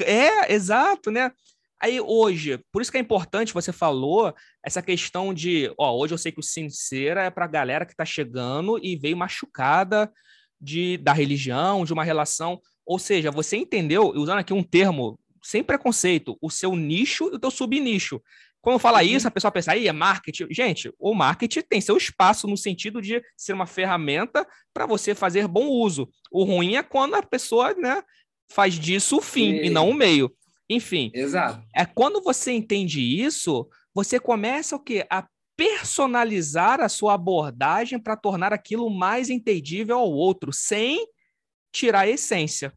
[0.00, 1.32] É, exato, né?
[1.82, 4.32] Aí hoje, por isso que é importante, você falou,
[4.64, 7.92] essa questão de, ó, hoje eu sei que o Sincera é para a galera que
[7.92, 10.08] está chegando e veio machucada
[10.60, 12.60] de, da religião, de uma relação.
[12.86, 17.38] Ou seja, você entendeu, usando aqui um termo sem preconceito, o seu nicho e o
[17.38, 18.22] teu subnicho.
[18.60, 19.08] Quando fala uhum.
[19.08, 20.46] isso, a pessoa pensa, aí é marketing.
[20.52, 25.48] Gente, o marketing tem seu espaço no sentido de ser uma ferramenta para você fazer
[25.48, 26.08] bom uso.
[26.30, 28.04] O ruim é quando a pessoa né,
[28.52, 30.32] faz disso o fim e, e não o meio.
[30.68, 31.10] Enfim.
[31.14, 31.64] Exato.
[31.74, 35.06] É quando você entende isso, você começa o quê?
[35.10, 41.06] A personalizar a sua abordagem para tornar aquilo mais entendível ao outro, sem
[41.72, 42.72] tirar a essência.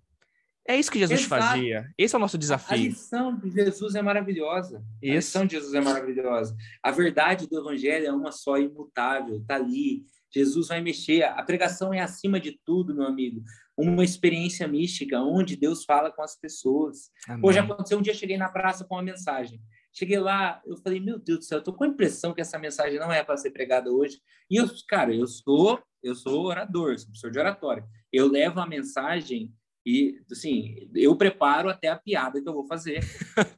[0.67, 1.43] É isso que Jesus Exato.
[1.43, 1.87] fazia.
[1.97, 2.73] Esse é o nosso desafio.
[2.73, 4.83] A lição de Jesus é maravilhosa.
[5.01, 5.11] Isso.
[5.11, 6.55] A lição de Jesus é maravilhosa.
[6.81, 10.03] A verdade do evangelho é uma só, imutável, está ali.
[10.33, 11.23] Jesus vai mexer.
[11.23, 13.43] A pregação é acima de tudo, meu amigo
[13.77, 17.09] uma experiência mística onde Deus fala com as pessoas.
[17.27, 17.41] Amém.
[17.43, 19.61] Hoje aconteceu um dia cheguei na praça com uma mensagem.
[19.91, 22.59] Cheguei lá, eu falei, meu Deus do céu, eu tô com a impressão que essa
[22.59, 24.19] mensagem não é para ser pregada hoje.
[24.49, 27.85] E eu, cara, eu sou, eu sou orador, sou professor de oratória.
[28.11, 29.53] Eu levo a mensagem
[29.85, 33.01] e, assim, eu preparo até a piada que eu vou fazer.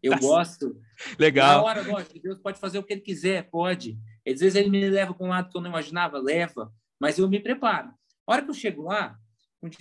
[0.03, 0.79] Eu gosto.
[1.17, 1.61] Legal.
[1.61, 3.97] Na hora, lógico, Deus pode fazer o que ele quiser, pode.
[4.27, 7.29] Às vezes ele me leva para um lado que eu não imaginava, leva, mas eu
[7.29, 7.89] me preparo.
[8.27, 9.17] A hora que eu chego lá,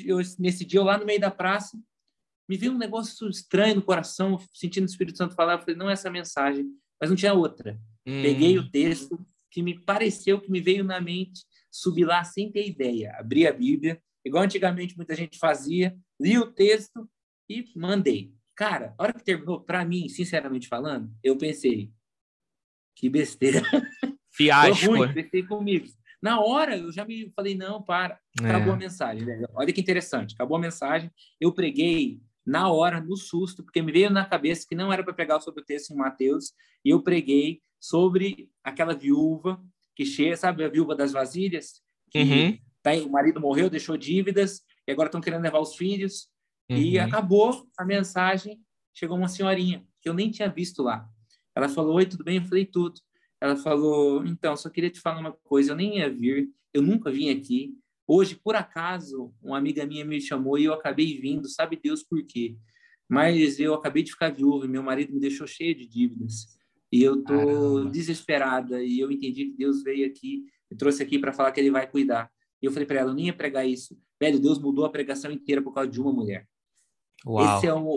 [0.04, 1.78] eu, nesse dia, eu lá no meio da praça,
[2.48, 5.90] me veio um negócio estranho no coração, sentindo o Espírito Santo falar, eu falei, não
[5.90, 6.66] é essa mensagem,
[7.00, 7.78] mas não tinha outra.
[8.06, 8.22] Hum.
[8.22, 9.18] Peguei o texto
[9.50, 13.52] que me pareceu, que me veio na mente, subi lá sem ter ideia, abri a
[13.52, 17.08] Bíblia, igual antigamente muita gente fazia, li o texto
[17.48, 18.34] e mandei.
[18.54, 21.92] Cara, a hora que terminou, para mim, sinceramente falando, eu pensei,
[22.94, 23.60] que besteira.
[24.32, 24.86] Fiasco.
[24.86, 25.86] ruim, pensei comigo.
[26.22, 28.76] Na hora, eu já me falei, não, para, acabou é.
[28.76, 29.24] a mensagem.
[29.24, 29.44] Né?
[29.54, 31.10] Olha que interessante, acabou a mensagem,
[31.40, 35.12] eu preguei na hora, no susto, porque me veio na cabeça que não era para
[35.12, 36.52] pregar sobre o texto em Mateus,
[36.84, 39.60] e eu preguei sobre aquela viúva
[39.94, 42.58] que chega, sabe, a viúva das vasilhas, que uhum.
[42.82, 46.28] tá, o marido morreu, deixou dívidas, e agora estão querendo levar os filhos,
[46.70, 46.76] uhum.
[46.76, 48.60] e acabou a mensagem,
[48.94, 51.08] chegou uma senhorinha, que eu nem tinha visto lá.
[51.54, 52.36] Ela falou, oi, tudo bem?
[52.36, 53.00] Eu falei, tudo.
[53.40, 57.10] Ela falou, então, só queria te falar uma coisa, eu nem ia vir, eu nunca
[57.10, 57.76] vim aqui,
[58.06, 62.24] Hoje, por acaso, uma amiga minha me chamou e eu acabei vindo, sabe Deus por
[62.24, 62.56] quê?
[63.08, 66.56] Mas eu acabei de ficar viúva e meu marido me deixou cheia de dívidas.
[66.92, 67.90] E eu tô Caramba.
[67.90, 71.70] desesperada e eu entendi que Deus veio aqui e trouxe aqui para falar que ele
[71.70, 72.30] vai cuidar.
[72.62, 73.98] E eu falei para ela, eu nem ia pregar isso.
[74.20, 76.48] Velho, Deus mudou a pregação inteira por causa de uma mulher.
[77.26, 77.58] Uau.
[77.58, 77.96] Esse é o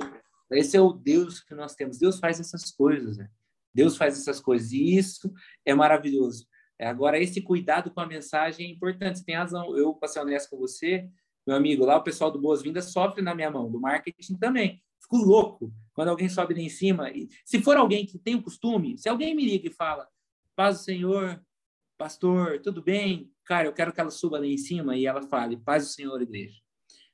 [0.52, 2.00] esse é o Deus que nós temos.
[2.00, 3.30] Deus faz essas coisas, né?
[3.80, 5.34] Deus faz essas coisas e isso
[5.66, 6.46] é maravilhoso.
[6.78, 9.20] É, agora, esse cuidado com a mensagem é importante.
[9.20, 9.74] Você tem razão.
[9.78, 11.08] Eu, para ser honesto com você,
[11.48, 14.84] meu amigo, lá o pessoal do Boas-Vindas sofre na minha mão, do marketing também.
[15.02, 17.10] Fico louco quando alguém sobe lá em cima.
[17.10, 20.10] E, se for alguém que tem o costume, se alguém me liga e fala,
[20.58, 21.42] paz do Senhor,
[21.98, 23.32] pastor, tudo bem?
[23.46, 26.22] Cara, eu quero que ela suba lá em cima e ela fale, paz do Senhor,
[26.22, 26.60] igreja.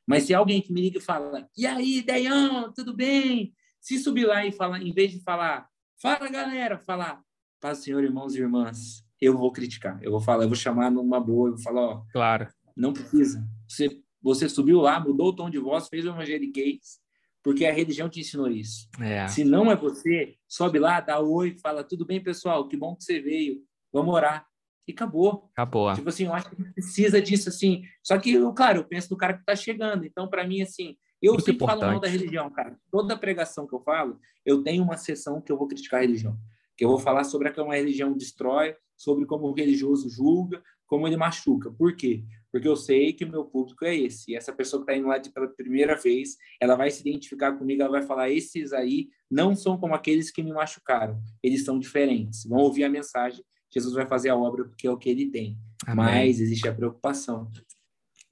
[0.08, 3.54] Mas se alguém que me liga e fala, e aí, Deião, tudo bem?
[3.80, 5.70] Se subir lá e falar, em vez de falar,
[6.02, 7.22] fala galera, falar,
[7.60, 10.00] paz Senhor, irmãos e irmãs, eu vou criticar.
[10.02, 12.48] Eu vou falar, eu vou chamar numa boa, eu vou falar, ó, claro.
[12.76, 13.48] não precisa.
[13.68, 17.00] Você, você subiu lá, mudou o tom de voz, fez o evangeliquez,
[17.44, 18.88] porque a religião te ensinou isso.
[19.00, 19.28] É.
[19.28, 23.04] Se não é você, sobe lá, dá oi, fala, tudo bem, pessoal, que bom que
[23.04, 24.46] você veio, vamos orar.
[24.88, 25.50] E acabou.
[25.54, 25.94] Acabou.
[25.96, 27.84] Tipo assim, eu acho que precisa disso, assim.
[28.04, 30.06] Só que, eu, claro, eu penso no cara que está chegando.
[30.06, 31.80] Então, para mim, assim, eu Muito sempre importante.
[31.80, 32.80] falo mal da religião, cara.
[32.92, 36.38] Toda pregação que eu falo, eu tenho uma sessão que eu vou criticar a religião.
[36.78, 40.62] Que eu vou falar sobre a que uma religião destrói, sobre como o religioso julga,
[40.86, 41.72] como ele machuca.
[41.72, 42.24] Por quê?
[42.52, 44.32] Porque eu sei que o meu público é esse.
[44.32, 47.54] E essa pessoa que está indo lá de, pela primeira vez, ela vai se identificar
[47.54, 51.80] comigo, ela vai falar: esses aí não são como aqueles que me machucaram, eles são
[51.80, 52.46] diferentes.
[52.46, 55.58] Vão ouvir a mensagem, Jesus vai fazer a obra porque é o que ele tem.
[55.86, 56.06] Amém.
[56.06, 57.50] Mas existe a preocupação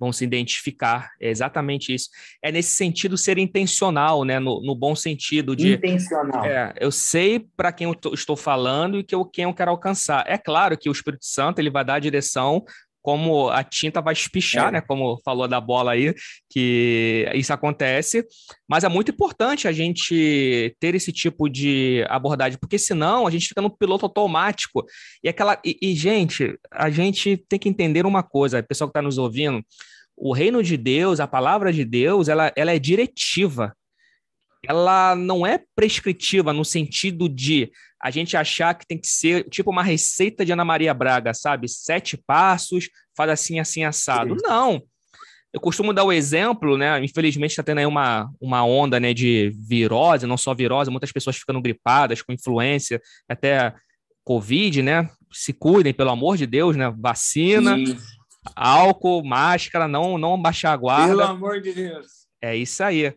[0.04, 1.12] vão se identificar.
[1.20, 2.10] É exatamente isso.
[2.42, 4.38] É nesse sentido ser intencional, né?
[4.38, 5.74] No, no bom sentido de.
[5.74, 6.44] Intencional.
[6.44, 10.26] É, eu sei para quem eu estou falando e que eu, quem eu quero alcançar.
[10.28, 12.64] É claro que o Espírito Santo ele vai dar a direção
[13.04, 14.72] como a tinta vai espichar, é.
[14.72, 14.82] né?
[14.82, 16.16] Como falou da bola aí,
[16.50, 18.26] que isso acontece.
[18.68, 23.50] Mas é muito importante a gente ter esse tipo de abordagem, porque senão a gente
[23.50, 24.86] fica no piloto automático.
[25.22, 25.60] E aquela.
[25.66, 29.62] E, e gente, a gente tem que entender uma coisa, pessoal que está nos ouvindo,
[30.16, 33.76] o reino de Deus, a palavra de Deus, ela, ela é diretiva.
[34.66, 37.70] Ela não é prescritiva no sentido de
[38.04, 41.70] a gente achar que tem que ser tipo uma receita de Ana Maria Braga, sabe?
[41.70, 44.36] Sete passos, faz assim, assim, assado.
[44.38, 44.42] Sim.
[44.44, 44.84] Não.
[45.54, 47.02] Eu costumo dar o exemplo, né?
[47.02, 51.38] Infelizmente está tendo aí uma, uma onda né, de virose, não só virose, muitas pessoas
[51.38, 53.74] ficando gripadas com influência, até
[54.26, 55.10] Covid, né?
[55.32, 56.94] Se cuidem, pelo amor de Deus, né?
[56.98, 57.98] Vacina, Sim.
[58.54, 61.08] álcool, máscara, não, não baixar a guarda.
[61.08, 62.08] Pelo amor de Deus.
[62.42, 63.14] É isso aí.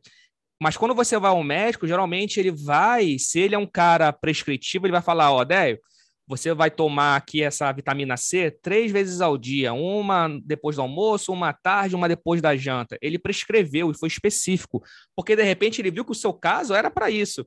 [0.60, 4.86] Mas quando você vai ao médico, geralmente ele vai, se ele é um cara prescritivo,
[4.86, 5.78] ele vai falar, ó, Déio,
[6.26, 11.32] você vai tomar aqui essa vitamina C três vezes ao dia, uma depois do almoço,
[11.32, 12.98] uma tarde, uma depois da janta.
[13.00, 14.82] Ele prescreveu e foi específico,
[15.14, 17.46] porque de repente ele viu que o seu caso era para isso.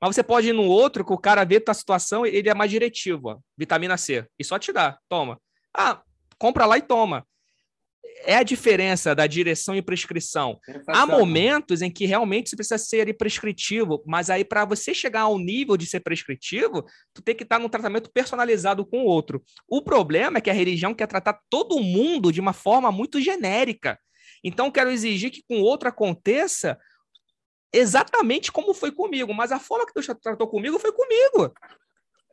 [0.00, 2.70] Mas você pode ir no outro que o cara vê a situação, ele é mais
[2.70, 5.38] diretivo, ó, vitamina C, e só te dá, toma.
[5.76, 6.02] Ah,
[6.38, 7.24] compra lá e toma
[8.24, 10.58] é a diferença da direção e prescrição.
[10.88, 15.38] Há momentos em que realmente você precisa ser prescritivo, mas aí para você chegar ao
[15.38, 19.42] nível de ser prescritivo, tu tem que estar num tratamento personalizado com o outro.
[19.68, 23.98] O problema é que a religião quer tratar todo mundo de uma forma muito genérica.
[24.42, 26.78] Então quero exigir que com o outro aconteça
[27.72, 31.52] exatamente como foi comigo, mas a forma que Deus tratou comigo foi comigo.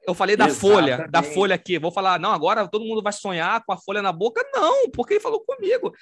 [0.06, 0.76] Eu falei da Exatamente.
[0.76, 1.80] folha, da folha aqui.
[1.80, 4.44] Vou falar, não, agora todo mundo vai sonhar com a folha na boca.
[4.54, 5.94] Não, porque ele falou comigo.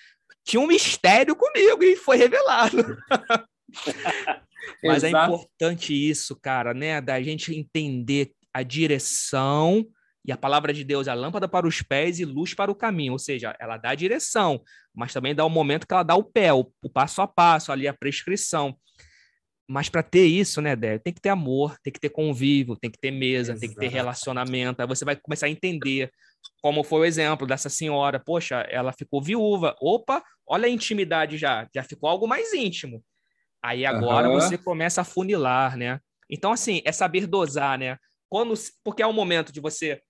[0.43, 2.97] Tinha um mistério comigo e foi revelado.
[4.83, 6.99] Mas é importante isso, cara, né?
[6.99, 9.85] Da gente entender a direção
[10.25, 12.75] e a palavra de Deus é a lâmpada para os pés e luz para o
[12.75, 13.13] caminho.
[13.13, 14.61] Ou seja, ela dá a direção,
[14.93, 17.71] mas também dá o momento que ela dá o pé, o, o passo a passo,
[17.71, 18.75] ali a prescrição.
[19.71, 22.91] Mas para ter isso, né, Débora, tem que ter amor, tem que ter convívio, tem
[22.91, 23.61] que ter mesa, Exato.
[23.61, 24.81] tem que ter relacionamento.
[24.81, 26.11] Aí você vai começar a entender
[26.61, 28.19] como foi o exemplo dessa senhora.
[28.19, 29.73] Poxa, ela ficou viúva.
[29.79, 33.01] Opa, olha a intimidade já, já ficou algo mais íntimo.
[33.63, 34.33] Aí agora uhum.
[34.33, 36.01] você começa a funilar, né?
[36.29, 37.95] Então, assim, é saber dosar, né?
[38.27, 38.53] Quando,
[38.83, 40.01] porque é o momento de você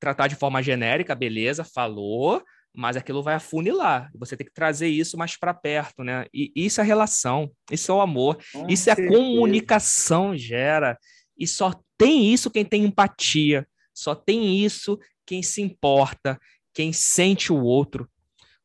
[0.00, 2.42] tratar de forma genérica, beleza, falou,
[2.74, 4.10] mas aquilo vai afunilar.
[4.14, 6.26] Você tem que trazer isso mais para perto, né?
[6.32, 9.08] E isso é relação, isso é o amor, Com isso certeza.
[9.08, 10.98] é a comunicação gera.
[11.36, 16.38] E só tem isso quem tem empatia, só tem isso quem se importa,
[16.72, 18.08] quem sente o outro.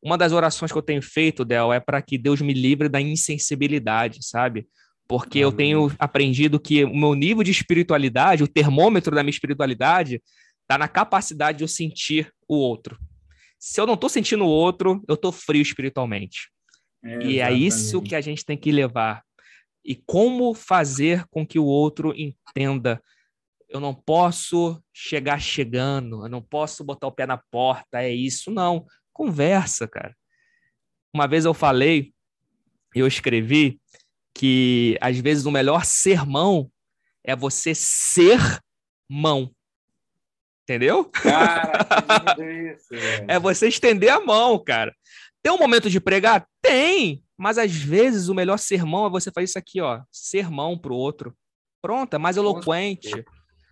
[0.02, 3.00] Uma das orações que eu tenho feito, Del, é para que Deus me livre da
[3.00, 4.68] insensibilidade, sabe?
[5.08, 10.22] Porque eu tenho aprendido que o meu nível de espiritualidade, o termômetro da minha espiritualidade,
[10.62, 12.98] está na capacidade de eu sentir o outro.
[13.66, 16.52] Se eu não estou sentindo o outro, eu estou frio espiritualmente.
[17.04, 19.24] É, e é isso que a gente tem que levar.
[19.84, 23.02] E como fazer com que o outro entenda.
[23.68, 28.52] Eu não posso chegar chegando, eu não posso botar o pé na porta, é isso.
[28.52, 28.86] Não.
[29.12, 30.16] Conversa, cara.
[31.12, 32.14] Uma vez eu falei,
[32.94, 33.80] eu escrevi,
[34.32, 36.70] que às vezes o melhor sermão
[37.24, 38.38] é você ser
[39.10, 39.52] mão.
[40.66, 41.04] Entendeu?
[41.04, 41.86] Cara,
[42.74, 42.88] isso,
[43.28, 44.92] é você estender a mão, cara.
[45.40, 46.44] Tem um momento de pregar?
[46.60, 50.92] Tem, mas às vezes o melhor sermão é você fazer isso aqui, ó, sermão pro
[50.92, 51.32] outro.
[51.80, 53.24] Pronto, é mais eloquente.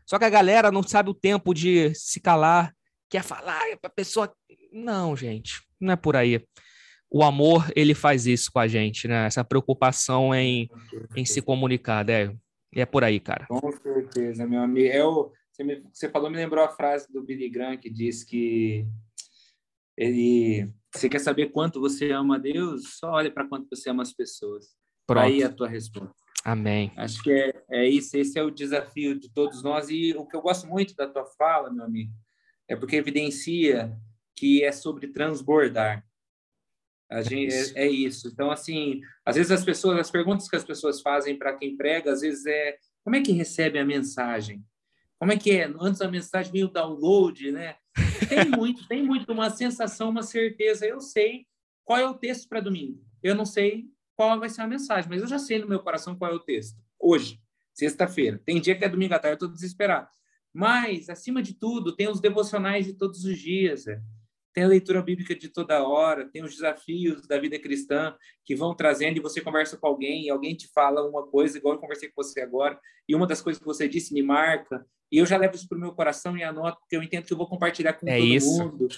[0.06, 2.72] Só que a galera não sabe o tempo de se calar,
[3.10, 4.32] quer falar para pessoa.
[4.72, 6.46] Não, gente, não é por aí.
[7.10, 9.26] O amor, ele faz isso com a gente, né?
[9.26, 10.70] Essa preocupação em,
[11.16, 12.32] em se comunicar, né?
[12.72, 13.46] E é por aí, cara.
[13.48, 14.88] Com certeza, meu amigo.
[14.88, 18.24] É o você, me, você falou, me lembrou a frase do Billy Graham que diz
[18.24, 18.84] que
[19.96, 22.98] ele, você quer saber quanto você ama Deus?
[22.98, 24.74] Só olha para quanto você ama as pessoas.
[25.06, 25.24] Pronto.
[25.24, 26.12] Aí é a tua resposta.
[26.44, 26.92] Amém.
[26.96, 29.88] Acho que é, é isso, esse é o desafio de todos nós.
[29.90, 32.12] E o que eu gosto muito da tua fala, meu amigo,
[32.68, 33.96] é porque evidencia
[34.36, 36.04] que é sobre transbordar.
[37.08, 38.26] A gente, é, é, isso.
[38.26, 42.12] Então, assim, às vezes as pessoas, as perguntas que as pessoas fazem para quem prega,
[42.12, 44.64] às vezes é como é que recebe a mensagem?
[45.18, 45.64] Como é que é?
[45.80, 47.76] Antes da mensagem veio o download, né?
[48.28, 50.86] Tem muito, tem muito uma sensação, uma certeza.
[50.86, 51.46] Eu sei
[51.84, 53.04] qual é o texto para domingo.
[53.22, 53.86] Eu não sei
[54.16, 56.40] qual vai ser a mensagem, mas eu já sei no meu coração qual é o
[56.40, 56.78] texto.
[56.98, 57.40] Hoje,
[57.72, 58.40] sexta-feira.
[58.44, 60.08] Tem dia que é domingo à tarde, eu estou desesperado.
[60.52, 63.86] Mas, acima de tudo, tem os devocionais de todos os dias.
[63.86, 64.00] É
[64.54, 68.72] tem a leitura bíblica de toda hora, tem os desafios da vida cristã que vão
[68.72, 72.08] trazendo e você conversa com alguém e alguém te fala uma coisa, igual eu conversei
[72.08, 75.36] com você agora, e uma das coisas que você disse me marca, e eu já
[75.36, 77.92] levo isso para o meu coração e anoto, porque eu entendo que eu vou compartilhar
[77.92, 78.58] com é todo isso.
[78.58, 78.88] mundo.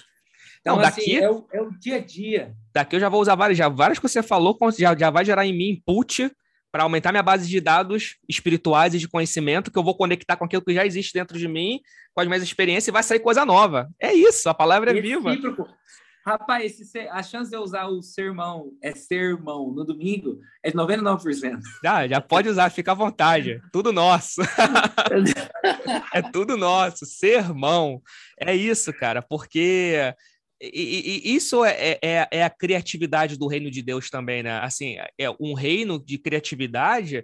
[0.59, 2.55] Então, Não, daqui, assim, é, o, é o dia a dia.
[2.73, 5.45] Daqui eu já vou usar várias, já, várias que você falou, já, já vai gerar
[5.45, 6.31] em mim input
[6.71, 10.45] para aumentar minha base de dados espirituais e de conhecimento, que eu vou conectar com
[10.45, 11.79] aquilo que já existe dentro de mim,
[12.15, 13.87] com as minhas experiências, e vai sair coisa nova.
[14.01, 15.37] É isso, a palavra é viva.
[16.27, 16.77] Rapaz,
[17.09, 21.61] a chance de eu usar o sermão é sermão no domingo é de 99%.
[21.81, 23.61] Já, já pode usar, fica à vontade.
[23.71, 24.41] Tudo nosso.
[26.13, 27.05] é tudo nosso.
[27.05, 28.01] Sermão.
[28.37, 30.13] É isso, cara, porque
[30.61, 34.59] e, e, isso é, é, é, a criatividade do reino de Deus também, né?
[34.59, 37.23] Assim, é um reino de criatividade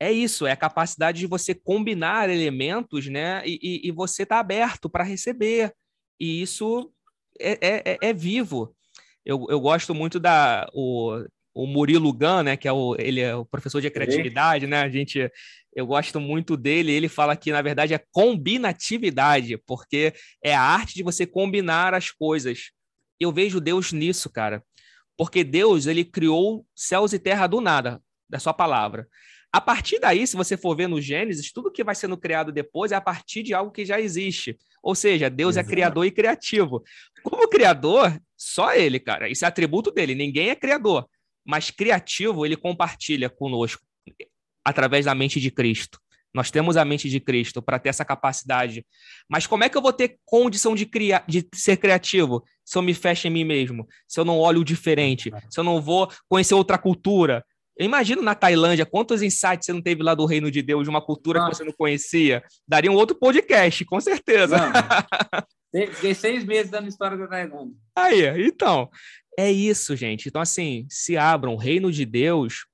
[0.00, 3.42] é isso, é a capacidade de você combinar elementos, né?
[3.44, 5.74] E, e você tá aberto para receber.
[6.18, 6.90] E isso
[7.40, 8.74] é, é, é, é, vivo.
[9.24, 11.24] Eu, eu gosto muito da o,
[11.54, 12.56] o Murilo Gun, né?
[12.56, 14.80] Que é o, ele é o professor de criatividade, né?
[14.80, 15.30] A gente
[15.78, 16.90] eu gosto muito dele.
[16.90, 20.12] Ele fala que, na verdade, é combinatividade, porque
[20.42, 22.70] é a arte de você combinar as coisas.
[23.20, 24.62] Eu vejo Deus nisso, cara.
[25.16, 29.06] Porque Deus, ele criou céus e terra do nada, da sua palavra.
[29.52, 32.92] A partir daí, se você for ver no Gênesis, tudo que vai sendo criado depois
[32.92, 34.58] é a partir de algo que já existe.
[34.82, 35.68] Ou seja, Deus é Exato.
[35.68, 36.82] é criador e criativo.
[37.22, 39.28] Como criador, só ele, cara.
[39.28, 40.14] Isso é atributo dele.
[40.14, 41.08] Ninguém é criador.
[41.46, 43.82] Mas criativo, ele compartilha conosco
[44.62, 45.98] através da mente de Cristo.
[46.34, 48.84] Nós temos a mente de Cristo para ter essa capacidade.
[49.28, 52.82] Mas como é que eu vou ter condição de, criar, de ser criativo se eu
[52.82, 53.88] me fecho em mim mesmo?
[54.06, 55.32] Se eu não olho o diferente?
[55.48, 57.44] Se eu não vou conhecer outra cultura?
[57.84, 61.00] Imagino na Tailândia, quantos insights você não teve lá do Reino de Deus, de uma
[61.00, 62.42] cultura que você não conhecia.
[62.66, 64.56] Daria um outro podcast, com certeza.
[65.94, 67.74] Fiquei seis meses dando história da Tailândia.
[67.96, 68.90] Aí, então,
[69.38, 70.28] é isso, gente.
[70.28, 71.54] Então, assim, se abram.
[71.54, 72.66] O Reino de Deus,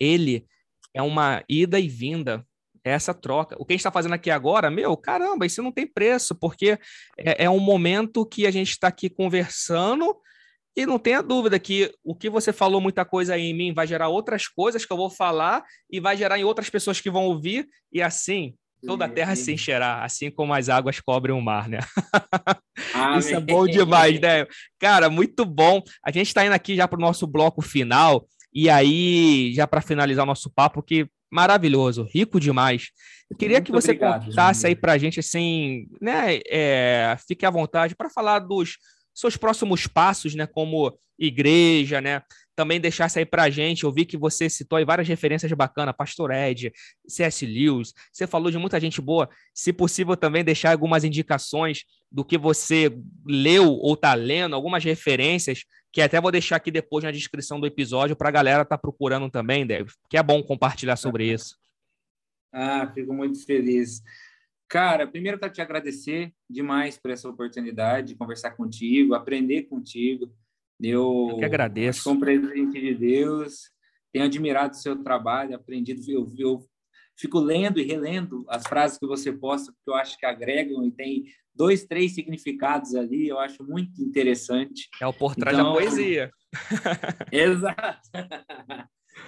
[0.00, 0.46] ele
[0.94, 2.46] é uma ida e vinda
[2.84, 3.56] essa troca.
[3.58, 6.78] O que a gente está fazendo aqui agora, meu, caramba, isso não tem preço, porque
[7.18, 10.16] é, é um momento que a gente está aqui conversando
[10.76, 13.86] e não tenha dúvida que o que você falou muita coisa aí em mim vai
[13.86, 17.24] gerar outras coisas que eu vou falar e vai gerar em outras pessoas que vão
[17.24, 18.54] ouvir, e assim
[18.84, 21.78] toda a terra se encherá, assim como as águas cobrem o mar, né?
[23.16, 24.46] Isso é bom demais, né?
[24.78, 25.80] Cara, muito bom.
[26.04, 29.80] A gente está indo aqui já para o nosso bloco final, e aí, já para
[29.80, 32.90] finalizar o nosso papo, que maravilhoso, rico demais.
[33.30, 36.40] Eu queria Muito que você obrigado, contasse aí para a gente, assim, né?
[36.46, 38.76] É, fique à vontade para falar dos
[39.14, 40.46] seus próximos passos, né?
[40.46, 42.22] Como igreja, né?
[42.54, 43.84] Também deixasse aí para a gente.
[43.84, 46.72] Eu vi que você citou aí várias referências bacanas, Pastor Ed,
[47.06, 47.46] C.S.
[47.46, 47.94] Lewis.
[48.12, 49.28] Você falou de muita gente boa.
[49.54, 52.94] Se possível, também deixar algumas indicações do que você
[53.26, 57.66] leu ou está lendo, algumas referências que até vou deixar aqui depois na descrição do
[57.66, 61.56] episódio para a galera estar tá procurando também, Deb, que é bom compartilhar sobre isso.
[62.50, 64.02] Ah, fico muito feliz.
[64.72, 70.34] Cara, primeiro quero te agradecer demais por essa oportunidade de conversar contigo, aprender contigo.
[70.80, 72.00] Eu, eu que agradeço.
[72.00, 73.70] Sou um presente de Deus,
[74.10, 76.00] tenho admirado o seu trabalho, aprendido.
[76.10, 76.66] Eu, eu
[77.18, 80.90] fico lendo e relendo as frases que você posta, porque eu acho que agregam e
[80.90, 84.88] tem dois, três significados ali, eu acho muito interessante.
[85.02, 86.30] É o por trás então, da poesia.
[87.30, 88.08] Exato.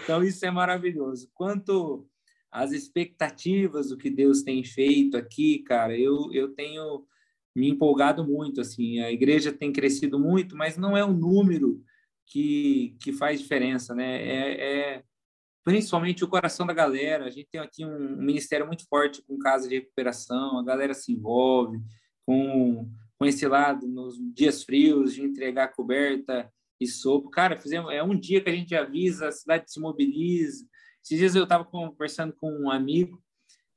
[0.04, 1.28] então, isso é maravilhoso.
[1.34, 2.08] Quanto
[2.54, 7.04] às expectativas do que Deus tem feito aqui, cara, eu, eu tenho
[7.54, 11.82] me empolgado muito, assim, a igreja tem crescido muito, mas não é o número
[12.24, 14.22] que, que faz diferença, né?
[14.22, 15.02] É, é
[15.64, 17.24] principalmente o coração da galera.
[17.24, 20.94] A gente tem aqui um, um ministério muito forte com casa de recuperação, a galera
[20.94, 21.80] se envolve,
[22.24, 22.88] com,
[23.18, 26.48] com esse lado nos dias frios de entregar coberta
[26.80, 27.30] e sopa.
[27.30, 30.64] Cara, fizemos, é um dia que a gente avisa, a cidade se mobiliza.
[31.04, 33.22] Esses dias eu estava conversando com um amigo,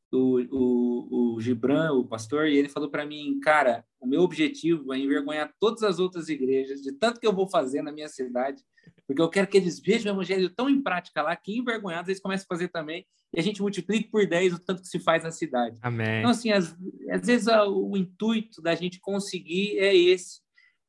[0.10, 4.94] o, o, o Gibran, o pastor, e ele falou para mim, cara, o meu objetivo
[4.94, 8.64] é envergonhar todas as outras igrejas, de tanto que eu vou fazer na minha cidade,
[9.06, 12.22] porque eu quero que eles vejam o evangelho tão em prática lá, que envergonhados eles
[12.22, 15.24] começam a fazer também, e a gente multiplique por 10 o tanto que se faz
[15.24, 15.78] na cidade.
[15.82, 16.20] Amém.
[16.20, 16.78] Então, assim, às,
[17.10, 20.40] às vezes o intuito da gente conseguir é esse.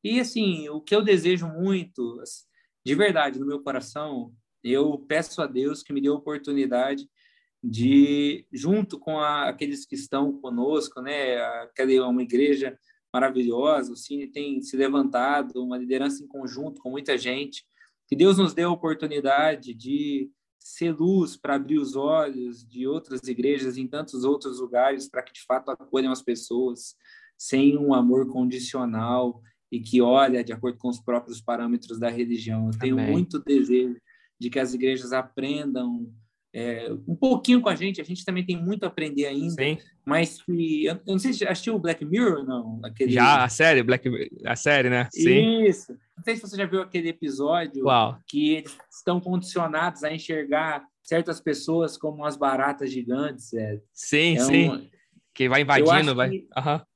[0.01, 2.23] E, assim, o que eu desejo muito,
[2.85, 4.33] de verdade, no meu coração,
[4.63, 7.07] eu peço a Deus que me dê a oportunidade
[7.63, 12.77] de, junto com a, aqueles que estão conosco, né, aquela uma igreja
[13.13, 17.65] maravilhosa, o Cine tem se levantado, uma liderança em conjunto com muita gente,
[18.07, 20.29] que Deus nos dê a oportunidade de
[20.59, 25.33] ser luz para abrir os olhos de outras igrejas em tantos outros lugares para que
[25.33, 26.95] de fato acolham as pessoas
[27.37, 29.41] sem um amor condicional
[29.71, 32.67] e que olha de acordo com os próprios parâmetros da religião.
[32.67, 33.11] Eu tenho Amém.
[33.11, 33.99] muito desejo
[34.39, 36.11] de que as igrejas aprendam
[36.51, 39.61] é, um pouquinho com a gente, a gente também tem muito a aprender ainda.
[39.61, 39.77] Sim.
[40.03, 40.85] Mas que.
[40.85, 42.79] Eu não sei se assistiu o Black Mirror não?
[42.83, 43.11] Aquele...
[43.11, 44.09] Já, a série, Black
[44.45, 45.07] a série, né?
[45.11, 45.63] Sim.
[45.63, 45.91] Isso.
[46.17, 48.17] Não sei se você já viu aquele episódio Uau.
[48.27, 53.53] que eles estão condicionados a enxergar certas pessoas como umas baratas gigantes.
[53.53, 54.69] É, sim, é sim.
[54.69, 54.89] Um...
[55.33, 56.31] Que vai invadindo, vai.
[56.31, 56.47] Que...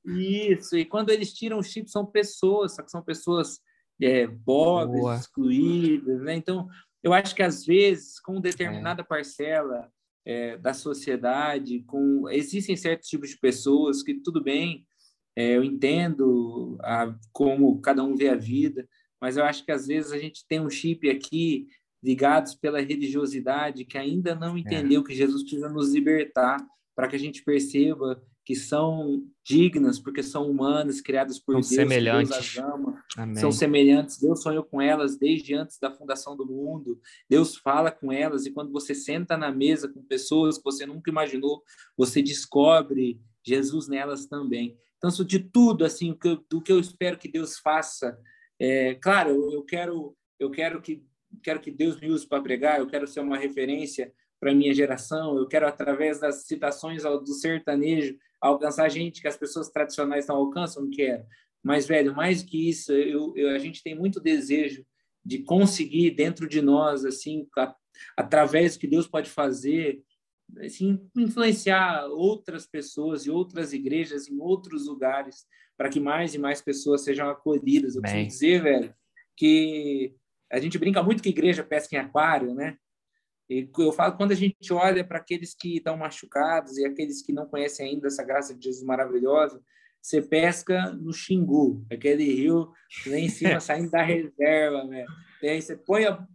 [0.04, 0.18] Uhum.
[0.18, 3.60] Isso, e quando eles tiram o chip, são pessoas, só que são pessoas
[4.02, 5.16] é, pobres, Boa.
[5.16, 6.34] excluídas, né?
[6.34, 6.68] Então,
[7.04, 9.04] eu acho que às vezes, com determinada é.
[9.04, 9.92] parcela
[10.24, 14.86] é, da sociedade, com existem certos tipos de pessoas que tudo bem,
[15.36, 18.88] é, eu entendo a, como cada um vê a vida,
[19.20, 21.66] mas eu acho que às vezes a gente tem um chip aqui
[22.02, 24.60] ligados pela religiosidade que ainda não é.
[24.60, 26.56] entendeu que Jesus precisa nos libertar
[26.94, 31.68] para que a gente perceba que são dignas, porque são humanas, criadas por são Deus,
[31.68, 32.30] semelhantes.
[32.30, 33.36] Deus as ama, Amém.
[33.36, 34.18] são semelhantes.
[34.18, 37.00] Deus sonhou com elas desde antes da fundação do mundo.
[37.28, 41.10] Deus fala com elas e quando você senta na mesa com pessoas que você nunca
[41.10, 41.62] imaginou,
[41.96, 44.76] você descobre Jesus nelas também.
[44.98, 48.18] Então, de tudo assim, o que eu, do que eu espero que Deus faça,
[48.58, 51.02] é, claro, eu, eu quero, eu quero que
[51.42, 55.38] quero que Deus me use para pregar, eu quero ser uma referência para minha geração,
[55.38, 60.90] eu quero, através das citações do sertanejo, alcançar gente que as pessoas tradicionais não alcançam,
[60.90, 61.24] quero.
[61.62, 64.84] Mas, velho, mais que isso, eu, eu, a gente tem muito desejo
[65.24, 67.74] de conseguir dentro de nós, assim, a,
[68.16, 70.02] através do que Deus pode fazer,
[70.58, 76.60] assim, influenciar outras pessoas e outras igrejas em outros lugares, para que mais e mais
[76.60, 77.96] pessoas sejam acolhidas.
[77.96, 78.94] Eu preciso dizer, velho,
[79.36, 80.14] que
[80.52, 82.76] a gente brinca muito que igreja pesca em aquário, né?
[83.48, 87.32] E eu falo, quando a gente olha para aqueles que estão machucados e aqueles que
[87.32, 89.62] não conhecem ainda essa graça de Jesus maravilhosa,
[90.00, 92.70] você pesca no Xingu, aquele rio
[93.06, 95.04] lá em cima saindo da reserva, né?
[95.42, 96.26] E aí você põe a...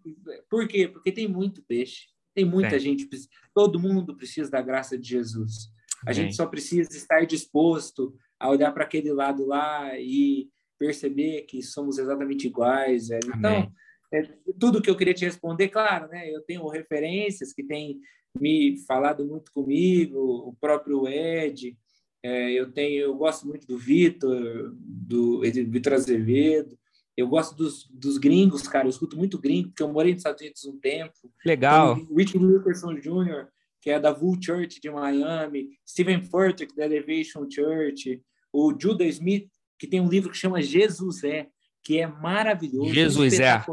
[0.49, 0.87] Por quê?
[0.87, 2.79] Porque tem muito peixe, tem muita é.
[2.79, 3.07] gente,
[3.53, 5.71] todo mundo precisa da graça de Jesus.
[6.05, 11.61] A gente só precisa estar disposto a olhar para aquele lado lá e perceber que
[11.61, 13.33] somos exatamente iguais, velho.
[13.35, 13.71] Então,
[14.11, 14.23] é,
[14.59, 16.29] tudo que eu queria te responder, claro, né?
[16.33, 17.99] Eu tenho referências que têm
[18.39, 21.77] me falado muito comigo, o próprio Ed,
[22.23, 26.77] é, eu tenho, eu gosto muito do Vitor, do Vitor Azevedo,
[27.15, 30.41] eu gosto dos, dos gringos, cara, eu escuto muito gringo, porque eu morei nos Estados
[30.41, 31.33] Unidos um tempo.
[31.45, 31.97] Legal.
[31.97, 33.47] Então, Rich Wilkerson Jr.,
[33.81, 39.49] que é da Vull Church de Miami, Stephen Furtick, da Elevation Church, o Judah Smith,
[39.77, 41.47] que tem um livro que chama Jesus é,
[41.89, 42.93] que é maravilhoso.
[42.93, 43.65] Jesus é.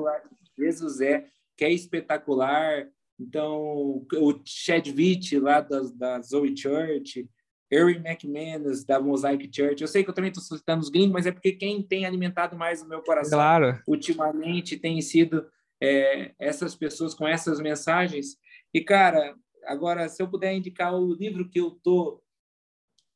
[0.56, 2.88] Jesus é, que é espetacular.
[3.20, 7.28] Então, o Chad Witt, lá da, da Zoe Church,
[7.70, 9.82] Erin McManus, da Mosaic Church.
[9.82, 12.56] Eu sei que eu também estou citando os gringos, mas é porque quem tem alimentado
[12.56, 13.82] mais o meu coração claro.
[13.86, 15.46] ultimamente tem sido
[15.78, 18.38] é, essas pessoas com essas mensagens.
[18.72, 19.36] E, cara,
[19.66, 22.22] agora, se eu puder indicar o livro que eu estou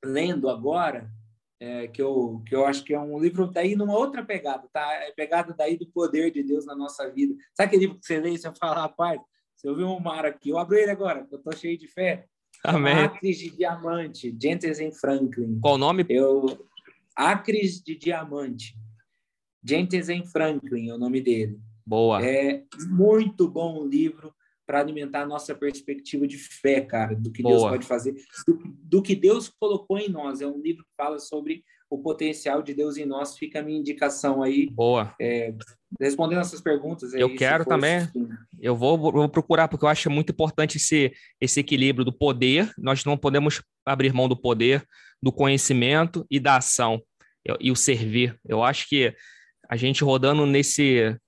[0.04, 1.10] lendo agora,
[1.60, 4.92] é, que, eu, que eu acho que é um livro daí numa outra pegada, tá?
[4.94, 7.34] É pegada daí do poder de Deus na nossa vida.
[7.54, 9.20] Sabe aquele livro que você lê e você fala, rapaz,
[9.54, 12.26] você ouviu um mar aqui, eu abro ele agora, eu tô cheio de fé.
[12.64, 12.94] Amém.
[12.94, 15.60] Acres de Diamante, Gentes Franklin.
[15.60, 16.06] Qual o nome?
[16.08, 16.66] Eu,
[17.14, 18.74] Acres de Diamante.
[19.62, 21.60] Gentes Franklin é o nome dele.
[21.86, 22.24] Boa.
[22.24, 24.34] É muito bom o livro
[24.70, 27.56] para alimentar a nossa perspectiva de fé, cara, do que Boa.
[27.56, 28.14] Deus pode fazer,
[28.46, 30.40] do, do, que Deus colocou em nós.
[30.40, 33.36] É um livro que fala sobre o potencial de Deus em nós.
[33.36, 34.70] Fica a minha indicação aí.
[34.70, 35.12] Boa.
[35.20, 35.52] É,
[36.00, 37.12] respondendo essas perguntas.
[37.12, 37.96] Aí, eu quero também.
[37.96, 38.28] Assim.
[38.60, 42.72] Eu vou, vou, procurar, porque eu acho muito importante esse, esse equilíbrio do poder.
[42.78, 44.86] Nós não podemos abrir mão do poder,
[45.20, 47.02] do conhecimento e da ação.
[47.58, 48.38] E o servir.
[48.46, 49.12] Eu acho que
[49.68, 51.18] a gente rodando nesse,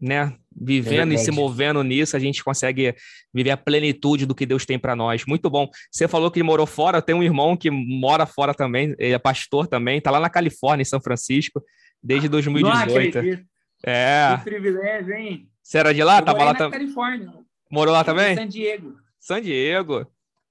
[0.00, 2.94] né, vivendo é e se movendo nisso, a gente consegue
[3.32, 5.24] viver a plenitude do que Deus tem para nós.
[5.26, 5.68] Muito bom.
[5.90, 9.18] Você falou que morou fora, eu tenho um irmão que mora fora também, ele é
[9.18, 11.62] pastor também, tá lá na Califórnia, em São Francisco,
[12.02, 13.44] desde 2018.
[13.86, 14.36] É.
[14.38, 15.48] Que privilégio, hein?
[15.62, 16.18] Você era de lá?
[16.18, 16.78] Eu Tava lá também.
[16.78, 17.32] Califórnia.
[17.70, 18.36] Morou lá também?
[18.36, 18.94] San Diego.
[19.18, 20.06] San Diego.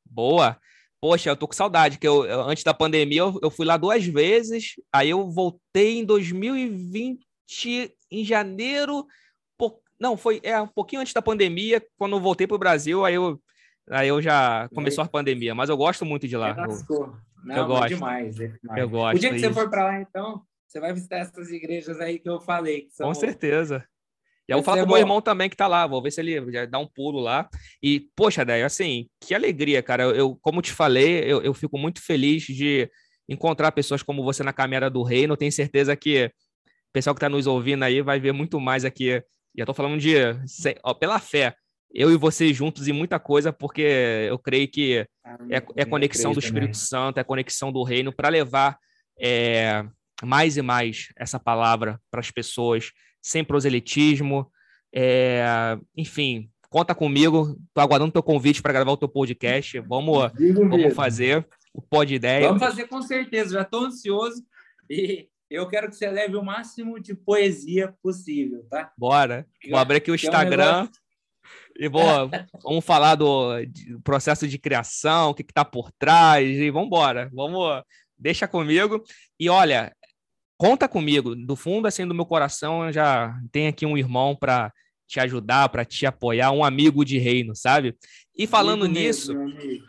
[0.06, 0.58] Boa.
[1.00, 4.06] Poxa, eu tô com saudade, que eu, antes da pandemia eu, eu fui lá duas
[4.06, 7.20] vezes, aí eu voltei em 2020,
[8.10, 9.06] em janeiro,
[10.00, 13.16] não, foi é, um pouquinho antes da pandemia, quando eu voltei para o Brasil, aí
[13.16, 13.40] eu,
[13.90, 16.50] aí eu já começou a pandemia, mas eu gosto muito de lá.
[16.50, 17.88] Eu, Não, eu gosto.
[17.90, 18.82] Demais, é demais.
[18.82, 19.18] Eu gosto.
[19.18, 22.30] O dia que você for para lá, então, você vai visitar essas igrejas aí que
[22.30, 22.88] eu falei.
[22.92, 23.08] São...
[23.08, 23.86] Com certeza.
[24.48, 26.20] E eu vou falar com o meu irmão também que tá lá, vou ver se
[26.20, 27.48] ele já dá um pulo lá.
[27.82, 30.04] E, poxa, Daí, assim, que alegria, cara.
[30.04, 32.90] Eu, como te falei, eu, eu fico muito feliz de
[33.28, 35.38] encontrar pessoas como você na caminhada do reino.
[35.38, 39.24] Tenho certeza que o pessoal que está nos ouvindo aí vai ver muito mais aqui
[39.56, 40.16] já estou falando de
[40.84, 41.56] ó, pela fé,
[41.94, 45.08] eu e você juntos e muita coisa, porque eu creio que
[45.50, 48.78] é, é conexão do Espírito Santo, é conexão do reino para levar
[49.20, 49.86] é,
[50.24, 52.92] mais e mais essa palavra para as pessoas,
[53.22, 54.52] sem proselitismo.
[54.92, 57.56] É, enfim, conta comigo.
[57.68, 59.80] Estou aguardando teu convite para gravar o teu podcast.
[59.82, 60.32] Vamos,
[60.68, 62.48] vamos fazer o Pod Ideia.
[62.48, 63.54] Vamos fazer com certeza.
[63.54, 64.44] Já estou ansioso
[64.90, 68.92] e eu quero que você leve o máximo de poesia possível, tá?
[68.98, 69.46] Bora.
[69.70, 70.64] Vou abrir aqui o Instagram.
[70.64, 71.04] É um
[71.78, 72.30] e vou,
[72.64, 73.54] vamos falar do,
[74.04, 77.30] processo de criação, o que está por trás, e vamos embora.
[77.34, 77.84] Vamos,
[78.18, 79.04] deixa comigo.
[79.40, 79.96] E olha,
[80.58, 81.36] conta comigo.
[81.36, 84.72] Do fundo assim do meu coração, eu já tem aqui um irmão para
[85.08, 87.96] te ajudar, para te apoiar, um amigo de reino, sabe?
[88.36, 89.84] E falando nisso, mesmo,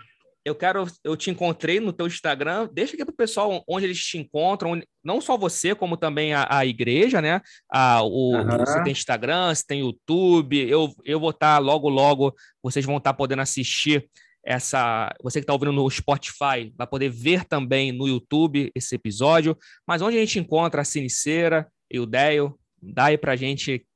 [0.44, 4.18] eu quero, eu te encontrei no teu Instagram, deixa aqui pro pessoal onde eles te
[4.18, 7.40] encontram, não só você, como também a, a igreja, né?
[7.70, 8.58] A, o, uhum.
[8.58, 12.98] Você tem Instagram, você tem YouTube, eu, eu vou estar tá, logo, logo, vocês vão
[12.98, 14.08] estar tá podendo assistir
[14.44, 15.10] essa.
[15.22, 19.56] Você que está ouvindo no Spotify, vai poder ver também no YouTube esse episódio.
[19.86, 23.86] Mas onde a gente encontra a Siniceira e o Deio, dá aí pra gente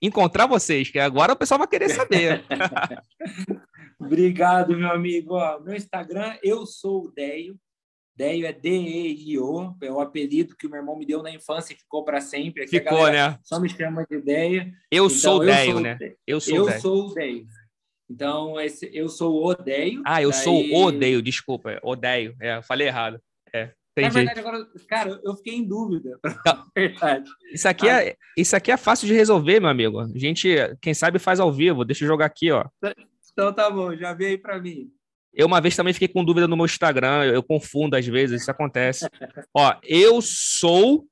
[0.00, 2.44] encontrar vocês, que agora o pessoal vai querer saber.
[3.98, 5.34] Obrigado, meu amigo.
[5.34, 7.58] Ó, meu Instagram, eu sou o Deio.
[8.14, 11.76] Deio é D-E-I-O, é o apelido que o meu irmão me deu na infância e
[11.76, 12.62] ficou para sempre.
[12.62, 13.38] Aqui ficou, né?
[13.42, 14.72] Só me chama de Deio.
[14.90, 15.98] Eu então, sou o Deio, né?
[16.26, 17.46] Eu sou eu sou o Deio.
[18.08, 20.02] Então, esse, eu sou o Odeio.
[20.06, 20.40] Ah, eu daí...
[20.40, 21.78] sou o Odeio, desculpa.
[21.82, 22.36] Odeio.
[22.40, 23.20] É, falei errado.
[23.52, 23.72] É.
[23.98, 26.18] Na verdade, agora, cara, eu fiquei em dúvida.
[26.76, 27.30] verdade.
[27.52, 30.00] Isso aqui, é, isso aqui é fácil de resolver, meu amigo.
[30.00, 31.84] A gente, quem sabe, faz ao vivo.
[31.84, 32.66] Deixa eu jogar aqui, ó.
[33.36, 34.90] Então tá bom, já veio aí para mim.
[35.30, 38.40] Eu uma vez também fiquei com dúvida no meu Instagram, eu, eu confundo às vezes,
[38.40, 39.06] isso acontece.
[39.54, 41.06] Ó, eu sou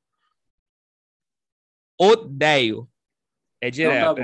[2.01, 2.89] odeio.
[3.61, 4.13] É direto.
[4.13, 4.23] Então tá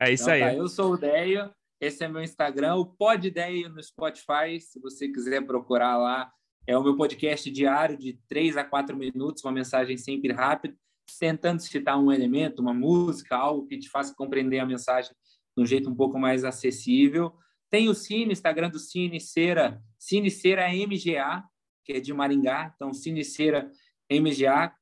[0.00, 0.10] é.
[0.10, 0.12] é.
[0.12, 0.40] isso então, aí.
[0.40, 4.78] Tá, eu sou o Deio, esse é meu Instagram, o Pod Deio no Spotify, se
[4.78, 6.30] você quiser procurar lá.
[6.66, 10.76] É o meu podcast diário de três a quatro minutos, uma mensagem sempre rápida,
[11.18, 15.10] tentando citar um elemento, uma música, algo que te faça compreender a mensagem
[15.58, 17.34] de um jeito um pouco mais acessível.
[17.68, 21.44] Tem o Cine, Instagram do Cine Cera, Cine Cera MGA,
[21.84, 22.72] que é de Maringá.
[22.74, 23.70] Então, Cine Cera
[24.10, 24.72] MGA.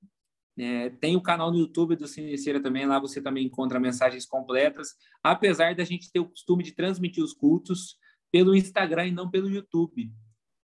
[0.58, 2.86] É, tem o canal no YouTube do Cine Cera também.
[2.86, 4.90] Lá você também encontra mensagens completas.
[5.22, 7.96] Apesar da gente ter o costume de transmitir os cultos
[8.30, 10.12] pelo Instagram e não pelo YouTube.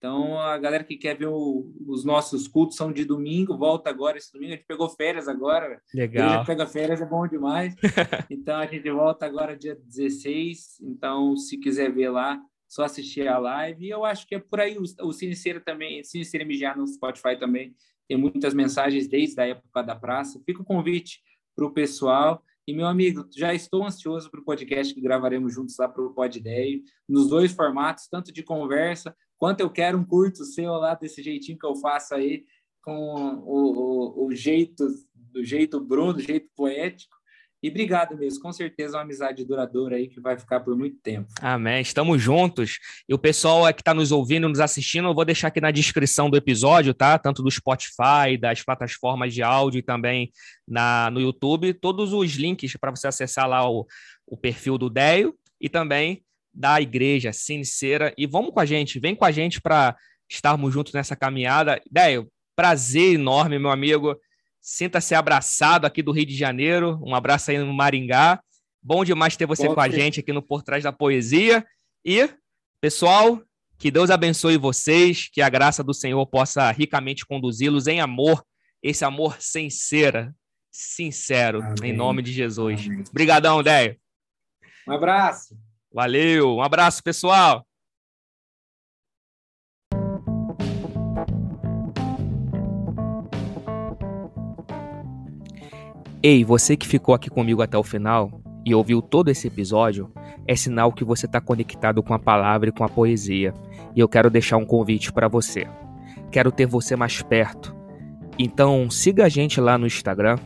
[0.01, 4.17] Então, a galera que quer ver o, os nossos cultos são de domingo, volta agora
[4.17, 4.55] esse domingo.
[4.55, 5.79] A gente pegou férias agora.
[5.93, 6.43] Legal.
[6.47, 7.77] pega férias, é bom demais.
[8.31, 10.81] então, a gente volta agora dia 16.
[10.81, 13.85] Então, se quiser ver lá, só assistir a live.
[13.85, 14.79] E eu acho que é por aí.
[14.79, 17.75] O, o Ciniceira também, Ciniceira MGA no Spotify também,
[18.09, 20.41] tem muitas mensagens desde a época da praça.
[20.47, 21.21] Fica o convite
[21.55, 22.43] para o pessoal.
[22.67, 26.15] E, meu amigo, já estou ansioso para o podcast que gravaremos juntos lá para o
[26.15, 30.95] Pod Ideia, nos dois formatos, tanto de conversa, quanto eu quero um curto seu lá
[30.95, 32.45] desse jeitinho que eu faço aí,
[32.83, 37.17] com o, o, o jeito, do jeito Bruno, do jeito poético.
[37.63, 41.29] E obrigado mesmo, com certeza uma amizade duradoura aí que vai ficar por muito tempo.
[41.41, 42.79] Amém, estamos juntos.
[43.09, 46.31] E o pessoal que está nos ouvindo, nos assistindo, eu vou deixar aqui na descrição
[46.31, 47.19] do episódio, tá?
[47.19, 50.31] Tanto do Spotify, das plataformas de áudio e também
[50.67, 53.87] na, no YouTube, todos os links para você acessar lá o,
[54.27, 56.23] o perfil do Deio e também
[56.53, 58.13] da igreja sincera.
[58.17, 59.97] E vamos com a gente, vem com a gente para
[60.29, 61.81] estarmos juntos nessa caminhada.
[61.91, 64.17] Deio, prazer enorme, meu amigo
[64.61, 67.01] Sinta-se abraçado aqui do Rio de Janeiro.
[67.03, 68.43] Um abraço aí no Maringá.
[68.83, 71.67] Bom demais ter você Bom, com a gente aqui no Por Trás da Poesia.
[72.05, 72.29] E,
[72.81, 73.43] pessoal,
[73.79, 78.45] que Deus abençoe vocês, que a graça do Senhor possa ricamente conduzi-los em amor,
[78.83, 80.33] esse amor sincero,
[80.71, 81.91] sincero, Amém.
[81.91, 82.85] em nome de Jesus.
[82.87, 83.05] Amém.
[83.09, 83.97] Obrigadão, Déio.
[84.87, 85.57] Um abraço.
[85.93, 87.65] Valeu, um abraço, pessoal.
[96.23, 100.13] Ei, você que ficou aqui comigo até o final e ouviu todo esse episódio,
[100.47, 103.53] é sinal que você está conectado com a palavra e com a poesia.
[103.97, 105.67] E eu quero deixar um convite para você.
[106.31, 107.75] Quero ter você mais perto.
[108.39, 110.39] Então siga a gente lá no Instagram,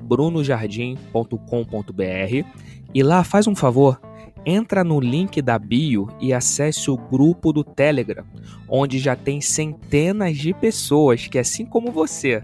[0.00, 2.48] brunojardim.com.br
[2.92, 4.00] e lá faz um favor,
[4.46, 8.24] entra no link da bio e acesse o grupo do Telegram,
[8.68, 12.42] onde já tem centenas de pessoas que, assim como você,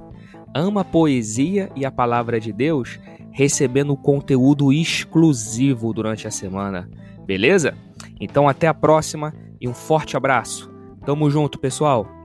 [0.55, 2.99] ama a poesia e a palavra de Deus,
[3.33, 6.89] recebendo conteúdo exclusivo durante a semana.
[7.27, 7.77] Beleza?
[8.21, 10.71] Então até a próxima e um forte abraço.
[11.05, 12.20] Tamo junto, pessoal.